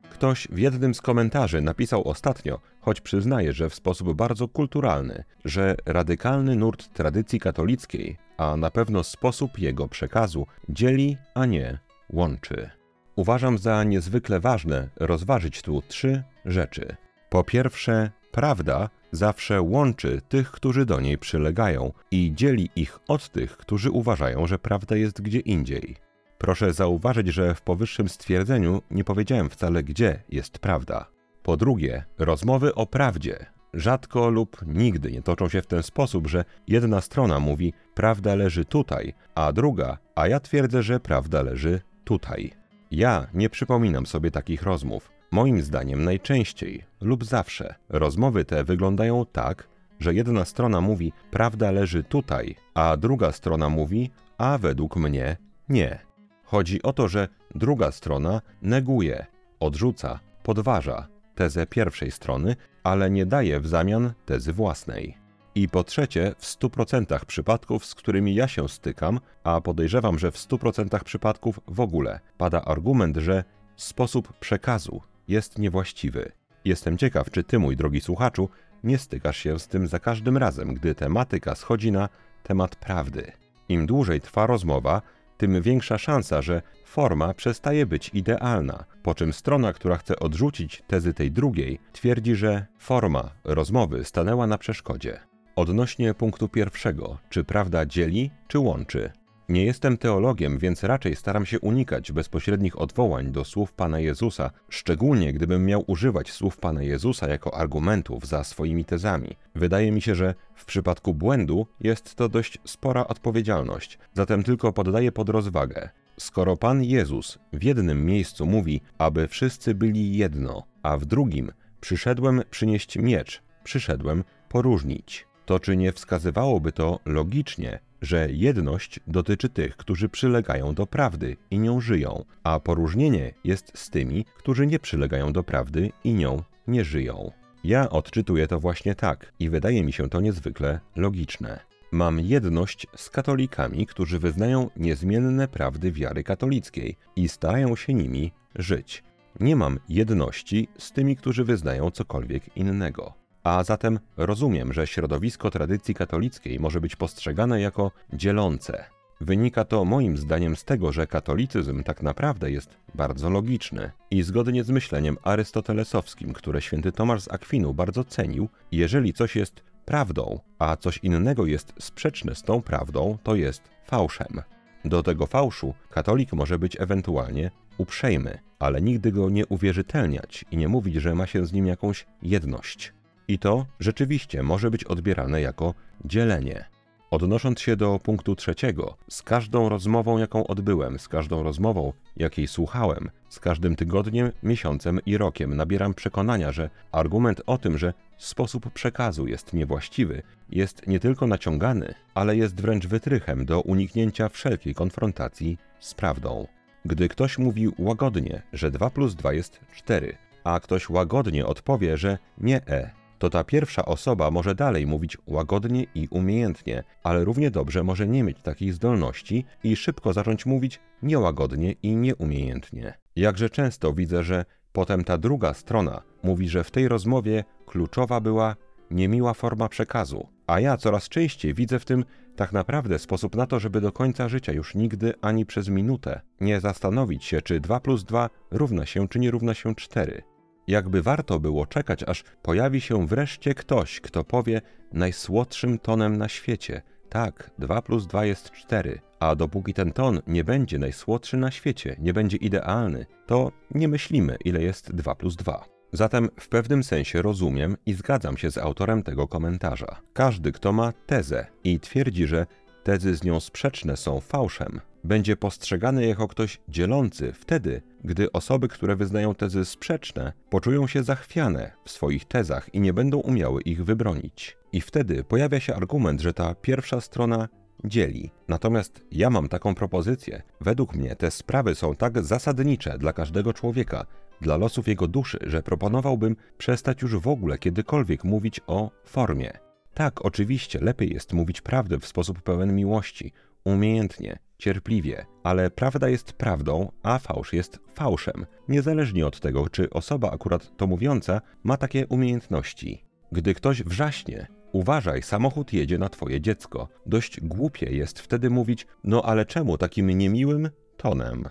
Ktoś 0.09 0.47
w 0.51 0.57
jednym 0.57 0.93
z 0.93 1.01
komentarzy 1.01 1.61
napisał 1.61 2.07
ostatnio, 2.07 2.59
choć 2.81 3.01
przyznaje, 3.01 3.53
że 3.53 3.69
w 3.69 3.75
sposób 3.75 4.13
bardzo 4.13 4.47
kulturalny, 4.47 5.23
że 5.45 5.75
radykalny 5.85 6.55
nurt 6.55 6.93
tradycji 6.93 7.39
katolickiej, 7.39 8.17
a 8.37 8.57
na 8.57 8.71
pewno 8.71 9.03
sposób 9.03 9.59
jego 9.59 9.87
przekazu, 9.87 10.47
dzieli, 10.69 11.17
a 11.33 11.45
nie 11.45 11.79
łączy. 12.09 12.69
Uważam 13.15 13.57
za 13.57 13.83
niezwykle 13.83 14.39
ważne 14.39 14.89
rozważyć 14.95 15.61
tu 15.61 15.81
trzy 15.87 16.23
rzeczy. 16.45 16.95
Po 17.29 17.43
pierwsze, 17.43 18.11
prawda 18.31 18.89
zawsze 19.11 19.61
łączy 19.61 20.21
tych, 20.29 20.51
którzy 20.51 20.85
do 20.85 20.99
niej 20.99 21.17
przylegają 21.17 21.93
i 22.11 22.31
dzieli 22.35 22.69
ich 22.75 22.99
od 23.07 23.29
tych, 23.29 23.57
którzy 23.57 23.91
uważają, 23.91 24.47
że 24.47 24.59
prawda 24.59 24.95
jest 24.95 25.21
gdzie 25.21 25.39
indziej. 25.39 25.95
Proszę 26.37 26.73
zauważyć, 26.73 27.27
że 27.27 27.55
w 27.55 27.61
powyższym 27.61 28.09
stwierdzeniu 28.09 28.81
nie 28.91 29.03
powiedziałem 29.03 29.49
wcale, 29.49 29.83
gdzie 29.83 30.23
jest 30.29 30.59
prawda. 30.59 31.09
Po 31.43 31.57
drugie, 31.57 32.05
rozmowy 32.17 32.75
o 32.75 32.85
prawdzie 32.85 33.45
rzadko 33.73 34.29
lub 34.29 34.57
nigdy 34.65 35.11
nie 35.11 35.21
toczą 35.21 35.49
się 35.49 35.61
w 35.61 35.67
ten 35.67 35.83
sposób, 35.83 36.27
że 36.27 36.45
jedna 36.67 37.01
strona 37.01 37.39
mówi 37.39 37.73
prawda 37.93 38.35
leży 38.35 38.65
tutaj, 38.65 39.13
a 39.35 39.51
druga, 39.53 39.97
a 40.15 40.27
ja 40.27 40.39
twierdzę, 40.39 40.83
że 40.83 40.99
prawda 40.99 41.41
leży 41.41 41.81
tutaj. 42.03 42.51
Ja 42.91 43.27
nie 43.33 43.49
przypominam 43.49 44.05
sobie 44.05 44.31
takich 44.31 44.63
rozmów. 44.63 45.16
Moim 45.31 45.61
zdaniem 45.61 46.03
najczęściej 46.03 46.83
lub 47.01 47.25
zawsze 47.25 47.75
rozmowy 47.89 48.45
te 48.45 48.63
wyglądają 48.63 49.25
tak, 49.31 49.67
że 49.99 50.13
jedna 50.13 50.45
strona 50.45 50.81
mówi 50.81 51.13
prawda 51.31 51.71
leży 51.71 52.03
tutaj, 52.03 52.55
a 52.73 52.97
druga 52.97 53.31
strona 53.31 53.69
mówi 53.69 54.11
a 54.37 54.57
według 54.57 54.95
mnie 54.95 55.37
nie. 55.69 55.99
Chodzi 56.43 56.83
o 56.83 56.93
to, 56.93 57.07
że 57.07 57.27
druga 57.55 57.91
strona 57.91 58.41
neguje, 58.61 59.25
odrzuca, 59.59 60.19
podważa 60.43 61.07
tezę 61.35 61.67
pierwszej 61.67 62.11
strony, 62.11 62.55
ale 62.83 63.09
nie 63.09 63.25
daje 63.25 63.59
w 63.59 63.67
zamian 63.67 64.13
tezy 64.25 64.53
własnej. 64.53 65.17
I 65.55 65.69
po 65.69 65.83
trzecie, 65.83 66.35
w 66.37 66.45
100% 66.45 67.25
przypadków, 67.25 67.85
z 67.85 67.95
którymi 67.95 68.35
ja 68.35 68.47
się 68.47 68.69
stykam, 68.69 69.19
a 69.43 69.61
podejrzewam, 69.61 70.19
że 70.19 70.31
w 70.31 70.37
100% 70.37 71.03
przypadków 71.03 71.59
w 71.67 71.79
ogóle, 71.79 72.19
pada 72.37 72.61
argument, 72.61 73.17
że 73.17 73.43
sposób 73.75 74.33
przekazu 74.39 75.01
jest 75.27 75.59
niewłaściwy. 75.59 76.31
Jestem 76.65 76.97
ciekaw, 76.97 77.31
czy 77.31 77.43
ty, 77.43 77.59
mój 77.59 77.77
drogi 77.77 78.01
słuchaczu, 78.01 78.49
nie 78.83 78.97
stykasz 78.97 79.37
się 79.37 79.59
z 79.59 79.67
tym 79.67 79.87
za 79.87 79.99
każdym 79.99 80.37
razem, 80.37 80.73
gdy 80.73 80.95
tematyka 80.95 81.55
schodzi 81.55 81.91
na 81.91 82.09
temat 82.43 82.75
prawdy. 82.75 83.31
Im 83.69 83.85
dłużej 83.85 84.21
trwa 84.21 84.47
rozmowa, 84.47 85.01
tym 85.37 85.61
większa 85.61 85.97
szansa, 85.97 86.41
że 86.41 86.61
forma 86.85 87.33
przestaje 87.33 87.85
być 87.85 88.09
idealna, 88.13 88.85
po 89.03 89.15
czym 89.15 89.33
strona, 89.33 89.73
która 89.73 89.97
chce 89.97 90.19
odrzucić 90.19 90.83
tezy 90.87 91.13
tej 91.13 91.31
drugiej, 91.31 91.79
twierdzi, 91.93 92.35
że 92.35 92.65
forma 92.79 93.31
rozmowy 93.43 94.05
stanęła 94.05 94.47
na 94.47 94.57
przeszkodzie. 94.57 95.19
Odnośnie 95.55 96.13
punktu 96.13 96.49
pierwszego, 96.49 97.17
czy 97.29 97.43
prawda 97.43 97.85
dzieli, 97.85 98.31
czy 98.47 98.59
łączy? 98.59 99.11
Nie 99.49 99.65
jestem 99.65 99.97
teologiem, 99.97 100.57
więc 100.57 100.83
raczej 100.83 101.15
staram 101.15 101.45
się 101.45 101.59
unikać 101.59 102.11
bezpośrednich 102.11 102.81
odwołań 102.81 103.31
do 103.31 103.45
słów 103.45 103.73
Pana 103.73 103.99
Jezusa, 103.99 104.51
szczególnie 104.69 105.33
gdybym 105.33 105.65
miał 105.65 105.83
używać 105.87 106.31
słów 106.31 106.57
Pana 106.57 106.83
Jezusa 106.83 107.27
jako 107.27 107.55
argumentów 107.55 108.27
za 108.27 108.43
swoimi 108.43 108.85
tezami. 108.85 109.35
Wydaje 109.55 109.91
mi 109.91 110.01
się, 110.01 110.15
że 110.15 110.33
w 110.55 110.65
przypadku 110.65 111.13
błędu 111.13 111.67
jest 111.79 112.15
to 112.15 112.29
dość 112.29 112.57
spora 112.65 113.07
odpowiedzialność, 113.07 113.99
zatem 114.13 114.43
tylko 114.43 114.73
poddaję 114.73 115.11
pod 115.11 115.29
rozwagę. 115.29 115.89
Skoro 116.19 116.57
Pan 116.57 116.83
Jezus 116.83 117.39
w 117.53 117.63
jednym 117.63 118.05
miejscu 118.05 118.45
mówi, 118.45 118.81
aby 118.97 119.27
wszyscy 119.27 119.75
byli 119.75 120.17
jedno, 120.17 120.63
a 120.83 120.97
w 120.97 121.05
drugim 121.05 121.51
przyszedłem 121.81 122.41
przynieść 122.51 122.97
miecz, 122.97 123.43
przyszedłem 123.63 124.23
poróżnić, 124.49 125.27
to 125.45 125.59
czy 125.59 125.77
nie 125.77 125.91
wskazywałoby 125.91 126.71
to 126.71 126.99
logicznie, 127.05 127.79
że 128.01 128.27
jedność 128.31 128.99
dotyczy 129.07 129.49
tych, 129.49 129.77
którzy 129.77 130.09
przylegają 130.09 130.73
do 130.73 130.87
prawdy 130.87 131.37
i 131.51 131.59
nią 131.59 131.81
żyją, 131.81 132.25
a 132.43 132.59
poróżnienie 132.59 133.33
jest 133.43 133.71
z 133.75 133.89
tymi, 133.89 134.25
którzy 134.37 134.67
nie 134.67 134.79
przylegają 134.79 135.33
do 135.33 135.43
prawdy 135.43 135.91
i 136.03 136.13
nią 136.13 136.43
nie 136.67 136.85
żyją. 136.85 137.31
Ja 137.63 137.89
odczytuję 137.89 138.47
to 138.47 138.59
właśnie 138.59 138.95
tak 138.95 139.33
i 139.39 139.49
wydaje 139.49 139.83
mi 139.83 139.93
się 139.93 140.09
to 140.09 140.21
niezwykle 140.21 140.79
logiczne. 140.95 141.59
Mam 141.91 142.19
jedność 142.19 142.87
z 142.95 143.09
katolikami, 143.09 143.85
którzy 143.85 144.19
wyznają 144.19 144.69
niezmienne 144.75 145.47
prawdy 145.47 145.91
wiary 145.91 146.23
katolickiej 146.23 146.97
i 147.15 147.29
starają 147.29 147.75
się 147.75 147.93
nimi 147.93 148.31
żyć. 148.55 149.03
Nie 149.39 149.55
mam 149.55 149.79
jedności 149.89 150.67
z 150.77 150.91
tymi, 150.91 151.15
którzy 151.15 151.43
wyznają 151.43 151.91
cokolwiek 151.91 152.57
innego. 152.57 153.13
A 153.47 153.63
zatem 153.63 153.99
rozumiem, 154.17 154.73
że 154.73 154.87
środowisko 154.87 155.51
tradycji 155.51 155.95
katolickiej 155.95 156.59
może 156.59 156.81
być 156.81 156.95
postrzegane 156.95 157.61
jako 157.61 157.91
dzielące. 158.13 158.85
Wynika 159.21 159.65
to 159.65 159.85
moim 159.85 160.17
zdaniem 160.17 160.55
z 160.55 160.63
tego, 160.63 160.91
że 160.91 161.07
katolicyzm 161.07 161.83
tak 161.83 162.03
naprawdę 162.03 162.51
jest 162.51 162.77
bardzo 162.95 163.29
logiczny 163.29 163.91
i 164.11 164.23
zgodnie 164.23 164.63
z 164.63 164.69
myśleniem 164.69 165.17
arystotelesowskim, 165.23 166.33
które 166.33 166.61
święty 166.61 166.91
Tomasz 166.91 167.21
z 167.21 167.31
Akwinu 167.31 167.73
bardzo 167.73 168.03
cenił, 168.03 168.49
jeżeli 168.71 169.13
coś 169.13 169.35
jest 169.35 169.63
prawdą, 169.85 170.39
a 170.59 170.77
coś 170.77 170.97
innego 170.97 171.45
jest 171.45 171.73
sprzeczne 171.79 172.35
z 172.35 172.43
tą 172.43 172.61
prawdą, 172.61 173.17
to 173.23 173.35
jest 173.35 173.61
fałszem. 173.85 174.41
Do 174.85 175.03
tego 175.03 175.25
fałszu 175.25 175.73
katolik 175.89 176.33
może 176.33 176.59
być 176.59 176.77
ewentualnie 176.79 177.51
uprzejmy, 177.77 178.39
ale 178.59 178.81
nigdy 178.81 179.11
go 179.11 179.29
nie 179.29 179.45
uwierzytelniać 179.45 180.45
i 180.51 180.57
nie 180.57 180.67
mówić, 180.67 180.95
że 180.95 181.15
ma 181.15 181.27
się 181.27 181.45
z 181.45 181.53
nim 181.53 181.67
jakąś 181.67 182.05
jedność. 182.21 182.96
I 183.27 183.39
to 183.39 183.65
rzeczywiście 183.79 184.43
może 184.43 184.71
być 184.71 184.83
odbierane 184.83 185.41
jako 185.41 185.73
dzielenie. 186.05 186.65
Odnosząc 187.11 187.59
się 187.59 187.75
do 187.75 187.99
punktu 188.03 188.35
trzeciego, 188.35 188.97
z 189.09 189.23
każdą 189.23 189.69
rozmową, 189.69 190.17
jaką 190.17 190.47
odbyłem, 190.47 190.99
z 190.99 191.07
każdą 191.07 191.43
rozmową, 191.43 191.93
jakiej 192.17 192.47
słuchałem, 192.47 193.09
z 193.29 193.39
każdym 193.39 193.75
tygodniem, 193.75 194.31
miesiącem 194.43 194.99
i 195.05 195.17
rokiem 195.17 195.55
nabieram 195.55 195.93
przekonania, 195.93 196.51
że 196.51 196.69
argument 196.91 197.41
o 197.45 197.57
tym, 197.57 197.77
że 197.77 197.93
sposób 198.17 198.69
przekazu 198.73 199.27
jest 199.27 199.53
niewłaściwy, 199.53 200.21
jest 200.49 200.87
nie 200.87 200.99
tylko 200.99 201.27
naciągany, 201.27 201.93
ale 202.13 202.37
jest 202.37 202.61
wręcz 202.61 202.87
wytrychem 202.87 203.45
do 203.45 203.61
uniknięcia 203.61 204.29
wszelkiej 204.29 204.73
konfrontacji 204.73 205.57
z 205.79 205.93
prawdą. 205.93 206.47
Gdy 206.85 207.09
ktoś 207.09 207.37
mówi 207.37 207.69
łagodnie, 207.77 208.41
że 208.53 208.71
2 208.71 208.89
plus 208.89 209.15
2 209.15 209.33
jest 209.33 209.59
4, 209.75 210.17
a 210.43 210.59
ktoś 210.59 210.89
łagodnie 210.89 211.45
odpowie, 211.45 211.97
że 211.97 212.17
nie 212.37 212.67
e, 212.67 212.89
to 213.17 213.29
ta 213.29 213.43
pierwsza 213.43 213.85
osoba 213.85 214.31
może 214.31 214.55
dalej 214.55 214.87
mówić 214.87 215.17
łagodnie 215.27 215.85
i 215.95 216.07
umiejętnie, 216.11 216.83
ale 217.03 217.23
równie 217.23 217.51
dobrze 217.51 217.83
może 217.83 218.07
nie 218.07 218.23
mieć 218.23 218.37
takich 218.41 218.73
zdolności 218.73 219.45
i 219.63 219.75
szybko 219.75 220.13
zacząć 220.13 220.45
mówić 220.45 220.79
niełagodnie 221.03 221.71
i 221.71 221.95
nieumiejętnie. 221.95 222.93
Jakże 223.15 223.49
często 223.49 223.93
widzę, 223.93 224.23
że 224.23 224.45
potem 224.73 225.03
ta 225.03 225.17
druga 225.17 225.53
strona 225.53 226.01
mówi, 226.23 226.49
że 226.49 226.63
w 226.63 226.71
tej 226.71 226.87
rozmowie 226.87 227.43
kluczowa 227.65 228.21
była 228.21 228.55
niemiła 228.91 229.33
forma 229.33 229.69
przekazu, 229.69 230.27
a 230.47 230.59
ja 230.59 230.77
coraz 230.77 231.09
częściej 231.09 231.53
widzę 231.53 231.79
w 231.79 231.85
tym 231.85 232.05
tak 232.35 232.53
naprawdę 232.53 232.99
sposób 232.99 233.35
na 233.35 233.47
to, 233.47 233.59
żeby 233.59 233.81
do 233.81 233.91
końca 233.91 234.29
życia 234.29 234.53
już 234.53 234.75
nigdy 234.75 235.13
ani 235.21 235.45
przez 235.45 235.69
minutę 235.69 236.21
nie 236.41 236.59
zastanowić 236.59 237.25
się, 237.25 237.41
czy 237.41 237.59
2 237.59 237.79
plus 237.79 238.03
2 238.03 238.29
równa 238.51 238.85
się, 238.85 239.07
czy 239.07 239.19
nie 239.19 239.31
równa 239.31 239.53
się 239.53 239.75
4. 239.75 240.23
Jakby 240.67 241.01
warto 241.01 241.39
było 241.39 241.65
czekać, 241.65 242.03
aż 242.03 242.23
pojawi 242.41 242.81
się 242.81 243.07
wreszcie 243.07 243.53
ktoś, 243.53 244.01
kto 244.01 244.23
powie 244.23 244.61
najsłodszym 244.93 245.79
tonem 245.79 246.17
na 246.17 246.29
świecie. 246.29 246.81
Tak, 247.09 247.51
2 247.59 247.81
plus 247.81 248.07
2 248.07 248.25
jest 248.25 248.51
4, 248.51 248.99
a 249.19 249.35
dopóki 249.35 249.73
ten 249.73 249.93
ton 249.93 250.21
nie 250.27 250.43
będzie 250.43 250.79
najsłodszy 250.79 251.37
na 251.37 251.51
świecie, 251.51 251.95
nie 251.99 252.13
będzie 252.13 252.37
idealny, 252.37 253.05
to 253.25 253.51
nie 253.71 253.87
myślimy, 253.87 254.37
ile 254.45 254.61
jest 254.61 254.95
2 254.95 255.15
plus 255.15 255.35
2. 255.35 255.65
Zatem 255.91 256.29
w 256.39 256.49
pewnym 256.49 256.83
sensie 256.83 257.21
rozumiem 257.21 257.77
i 257.85 257.93
zgadzam 257.93 258.37
się 258.37 258.51
z 258.51 258.57
autorem 258.57 259.03
tego 259.03 259.27
komentarza. 259.27 260.01
Każdy, 260.13 260.51
kto 260.51 260.73
ma 260.73 260.91
tezę 260.91 261.47
i 261.63 261.79
twierdzi, 261.79 262.27
że 262.27 262.45
tezy 262.83 263.15
z 263.15 263.23
nią 263.23 263.39
sprzeczne 263.39 263.97
są 263.97 264.19
fałszem, 264.19 264.81
będzie 265.07 265.37
postrzegany 265.37 266.05
jako 266.05 266.27
ktoś 266.27 266.59
dzielący 266.67 267.33
wtedy, 267.33 267.81
gdy 268.03 268.31
osoby, 268.31 268.67
które 268.67 268.95
wyznają 268.95 269.35
tezy 269.35 269.65
sprzeczne, 269.65 270.33
poczują 270.49 270.87
się 270.87 271.03
zachwiane 271.03 271.71
w 271.85 271.91
swoich 271.91 272.25
tezach 272.25 272.73
i 272.73 272.79
nie 272.79 272.93
będą 272.93 273.17
umiały 273.17 273.61
ich 273.61 273.85
wybronić. 273.85 274.57
I 274.71 274.81
wtedy 274.81 275.23
pojawia 275.23 275.59
się 275.59 275.75
argument, 275.75 276.21
że 276.21 276.33
ta 276.33 276.55
pierwsza 276.55 277.01
strona 277.01 277.47
dzieli. 277.85 278.31
Natomiast 278.47 279.01
ja 279.11 279.29
mam 279.29 279.49
taką 279.49 279.75
propozycję. 279.75 280.41
Według 280.61 280.95
mnie 280.95 281.15
te 281.15 281.31
sprawy 281.31 281.75
są 281.75 281.95
tak 281.95 282.23
zasadnicze 282.23 282.97
dla 282.97 283.13
każdego 283.13 283.53
człowieka, 283.53 284.05
dla 284.41 284.57
losów 284.57 284.87
jego 284.87 285.07
duszy, 285.07 285.39
że 285.41 285.63
proponowałbym 285.63 286.35
przestać 286.57 287.01
już 287.01 287.15
w 287.15 287.27
ogóle 287.27 287.57
kiedykolwiek 287.57 288.23
mówić 288.23 288.61
o 288.67 288.91
formie. 289.05 289.51
Tak, 289.93 290.25
oczywiście, 290.25 290.79
lepiej 290.79 291.13
jest 291.13 291.33
mówić 291.33 291.61
prawdę 291.61 291.99
w 291.99 292.07
sposób 292.07 292.41
pełen 292.41 292.75
miłości, 292.75 293.33
umiejętnie, 293.63 294.39
cierpliwie, 294.57 295.25
ale 295.43 295.71
prawda 295.71 296.09
jest 296.09 296.33
prawdą, 296.33 296.91
a 297.03 297.19
fałsz 297.19 297.53
jest 297.53 297.79
fałszem, 297.95 298.45
niezależnie 298.67 299.27
od 299.27 299.39
tego, 299.39 299.69
czy 299.69 299.89
osoba 299.89 300.31
akurat 300.31 300.77
to 300.77 300.87
mówiąca 300.87 301.41
ma 301.63 301.77
takie 301.77 302.07
umiejętności. 302.07 303.05
Gdy 303.31 303.53
ktoś 303.53 303.83
wrzaśnie, 303.83 304.47
uważaj, 304.71 305.23
samochód 305.23 305.73
jedzie 305.73 305.97
na 305.97 306.09
twoje 306.09 306.41
dziecko. 306.41 306.87
Dość 307.05 307.41
głupie 307.41 307.85
jest 307.91 308.19
wtedy 308.19 308.49
mówić, 308.49 308.87
no 309.03 309.21
ale 309.21 309.45
czemu 309.45 309.77
takim 309.77 310.07
niemiłym 310.09 310.69
tonem? 310.97 311.49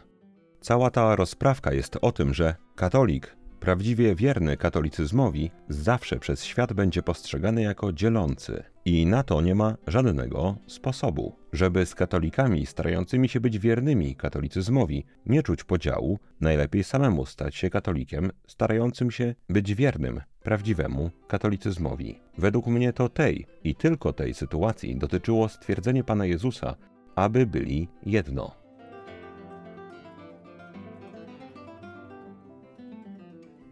Cała 0.61 0.91
ta 0.91 1.17
rozprawka 1.17 1.73
jest 1.73 1.99
o 2.03 2.13
tym, 2.13 2.35
że 2.35 2.55
katolik, 2.75 3.37
prawdziwie 3.61 4.15
wierny 4.15 4.57
katolicyzmowi, 4.57 5.51
zawsze 5.69 6.19
przez 6.19 6.45
świat 6.45 6.73
będzie 6.73 7.03
postrzegany 7.03 7.63
jako 7.63 7.93
dzielący. 7.93 8.63
I 8.85 9.07
na 9.07 9.23
to 9.23 9.41
nie 9.41 9.55
ma 9.55 9.77
żadnego 9.87 10.57
sposobu. 10.67 11.37
Żeby 11.53 11.87
z 11.87 11.95
katolikami 11.95 12.67
starającymi 12.67 13.29
się 13.29 13.41
być 13.41 13.59
wiernymi 13.59 14.17
katolicyzmowi 14.17 15.05
nie 15.27 15.43
czuć 15.43 15.65
podziału, 15.65 16.19
najlepiej 16.41 16.85
samemu 16.85 17.27
stać 17.27 17.57
się 17.57 17.71
katolikiem 17.71 18.31
starającym 18.47 19.11
się 19.11 19.35
być 19.49 19.75
wiernym 19.75 20.21
prawdziwemu 20.43 21.11
katolicyzmowi. 21.29 22.21
Według 22.39 22.67
mnie 22.67 22.93
to 22.93 23.09
tej 23.09 23.47
i 23.65 23.75
tylko 23.75 24.13
tej 24.13 24.35
sytuacji 24.35 24.97
dotyczyło 24.97 25.49
stwierdzenie 25.49 26.05
Pana 26.05 26.27
Jezusa, 26.27 26.77
aby 27.15 27.47
byli 27.47 27.89
jedno. 28.07 28.66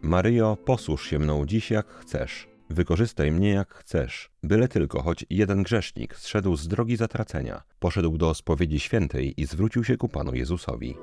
Maryjo, 0.05 0.57
posłuż 0.65 1.09
się 1.09 1.19
mną 1.19 1.45
dziś 1.45 1.71
jak 1.71 1.87
chcesz. 1.87 2.47
Wykorzystaj 2.69 3.31
mnie 3.31 3.49
jak 3.49 3.73
chcesz, 3.73 4.29
byle 4.43 4.67
tylko 4.67 5.01
choć 5.01 5.25
jeden 5.29 5.63
grzesznik 5.63 6.15
zszedł 6.15 6.55
z 6.55 6.67
drogi 6.67 6.95
zatracenia, 6.95 7.63
poszedł 7.79 8.17
do 8.17 8.33
spowiedzi 8.33 8.79
świętej 8.79 9.41
i 9.41 9.45
zwrócił 9.45 9.83
się 9.83 9.97
ku 9.97 10.09
Panu 10.09 10.35
Jezusowi. 10.35 10.95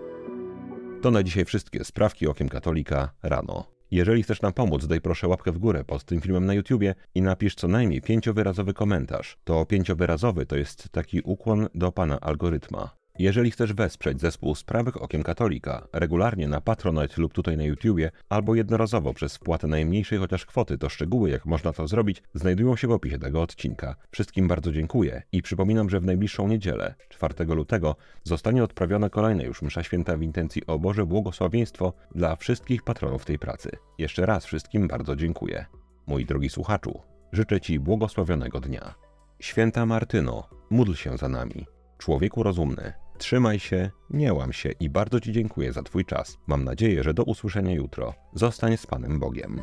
To 1.02 1.10
na 1.10 1.22
dzisiaj 1.22 1.44
wszystkie 1.44 1.84
sprawki 1.84 2.26
okiem 2.26 2.48
katolika 2.48 3.12
rano. 3.22 3.64
Jeżeli 3.90 4.22
chcesz 4.22 4.42
nam 4.42 4.52
pomóc, 4.52 4.86
daj 4.86 5.00
proszę 5.00 5.28
łapkę 5.28 5.52
w 5.52 5.58
górę 5.58 5.84
pod 5.84 6.04
tym 6.04 6.20
filmem 6.20 6.46
na 6.46 6.54
YouTubie 6.54 6.94
i 7.14 7.22
napisz 7.22 7.54
co 7.54 7.68
najmniej 7.68 8.00
pięciowyrazowy 8.00 8.74
komentarz. 8.74 9.38
To 9.44 9.66
pięciowyrazowy 9.66 10.46
to 10.46 10.56
jest 10.56 10.88
taki 10.88 11.20
ukłon 11.20 11.68
do 11.74 11.92
pana 11.92 12.20
algorytma. 12.20 13.01
Jeżeli 13.18 13.50
chcesz 13.50 13.72
wesprzeć 13.72 14.20
zespół 14.20 14.54
Sprawych 14.54 15.02
Okiem 15.02 15.22
Katolika 15.22 15.88
regularnie 15.92 16.48
na 16.48 16.60
Patronite 16.60 17.14
lub 17.22 17.32
tutaj 17.32 17.56
na 17.56 17.64
YouTubie, 17.64 18.10
albo 18.28 18.54
jednorazowo 18.54 19.14
przez 19.14 19.36
wpłatę 19.36 19.66
najmniejszej 19.66 20.18
chociaż 20.18 20.46
kwoty, 20.46 20.78
to 20.78 20.88
szczegóły 20.88 21.30
jak 21.30 21.46
można 21.46 21.72
to 21.72 21.88
zrobić 21.88 22.22
znajdują 22.34 22.76
się 22.76 22.88
w 22.88 22.92
opisie 22.92 23.18
tego 23.18 23.42
odcinka. 23.42 23.96
Wszystkim 24.10 24.48
bardzo 24.48 24.72
dziękuję 24.72 25.22
i 25.32 25.42
przypominam, 25.42 25.90
że 25.90 26.00
w 26.00 26.04
najbliższą 26.04 26.48
niedzielę, 26.48 26.94
4 27.08 27.44
lutego, 27.44 27.96
zostanie 28.24 28.64
odprawiona 28.64 29.10
kolejna 29.10 29.42
już 29.42 29.62
msza 29.62 29.82
święta 29.82 30.16
w 30.16 30.22
intencji 30.22 30.66
o 30.66 30.78
Boże 30.78 31.06
błogosławieństwo 31.06 31.92
dla 32.14 32.36
wszystkich 32.36 32.82
patronów 32.82 33.24
tej 33.24 33.38
pracy. 33.38 33.70
Jeszcze 33.98 34.26
raz 34.26 34.44
wszystkim 34.44 34.88
bardzo 34.88 35.16
dziękuję. 35.16 35.66
Mój 36.06 36.26
drogi 36.26 36.48
słuchaczu, 36.48 37.00
życzę 37.32 37.60
Ci 37.60 37.80
błogosławionego 37.80 38.60
dnia. 38.60 38.94
Święta 39.40 39.86
Martyno, 39.86 40.48
módl 40.70 40.94
się 40.94 41.16
za 41.16 41.28
nami. 41.28 41.66
Człowieku 41.98 42.42
rozumny, 42.42 42.92
Trzymaj 43.22 43.58
się, 43.58 43.90
nie 44.10 44.34
łam 44.34 44.52
się 44.52 44.70
i 44.80 44.90
bardzo 44.90 45.20
Ci 45.20 45.32
dziękuję 45.32 45.72
za 45.72 45.82
Twój 45.82 46.04
czas. 46.04 46.38
Mam 46.46 46.64
nadzieję, 46.64 47.02
że 47.02 47.14
do 47.14 47.22
usłyszenia 47.22 47.74
jutro. 47.74 48.14
Zostań 48.34 48.76
z 48.76 48.86
Panem 48.86 49.18
Bogiem. 49.20 49.62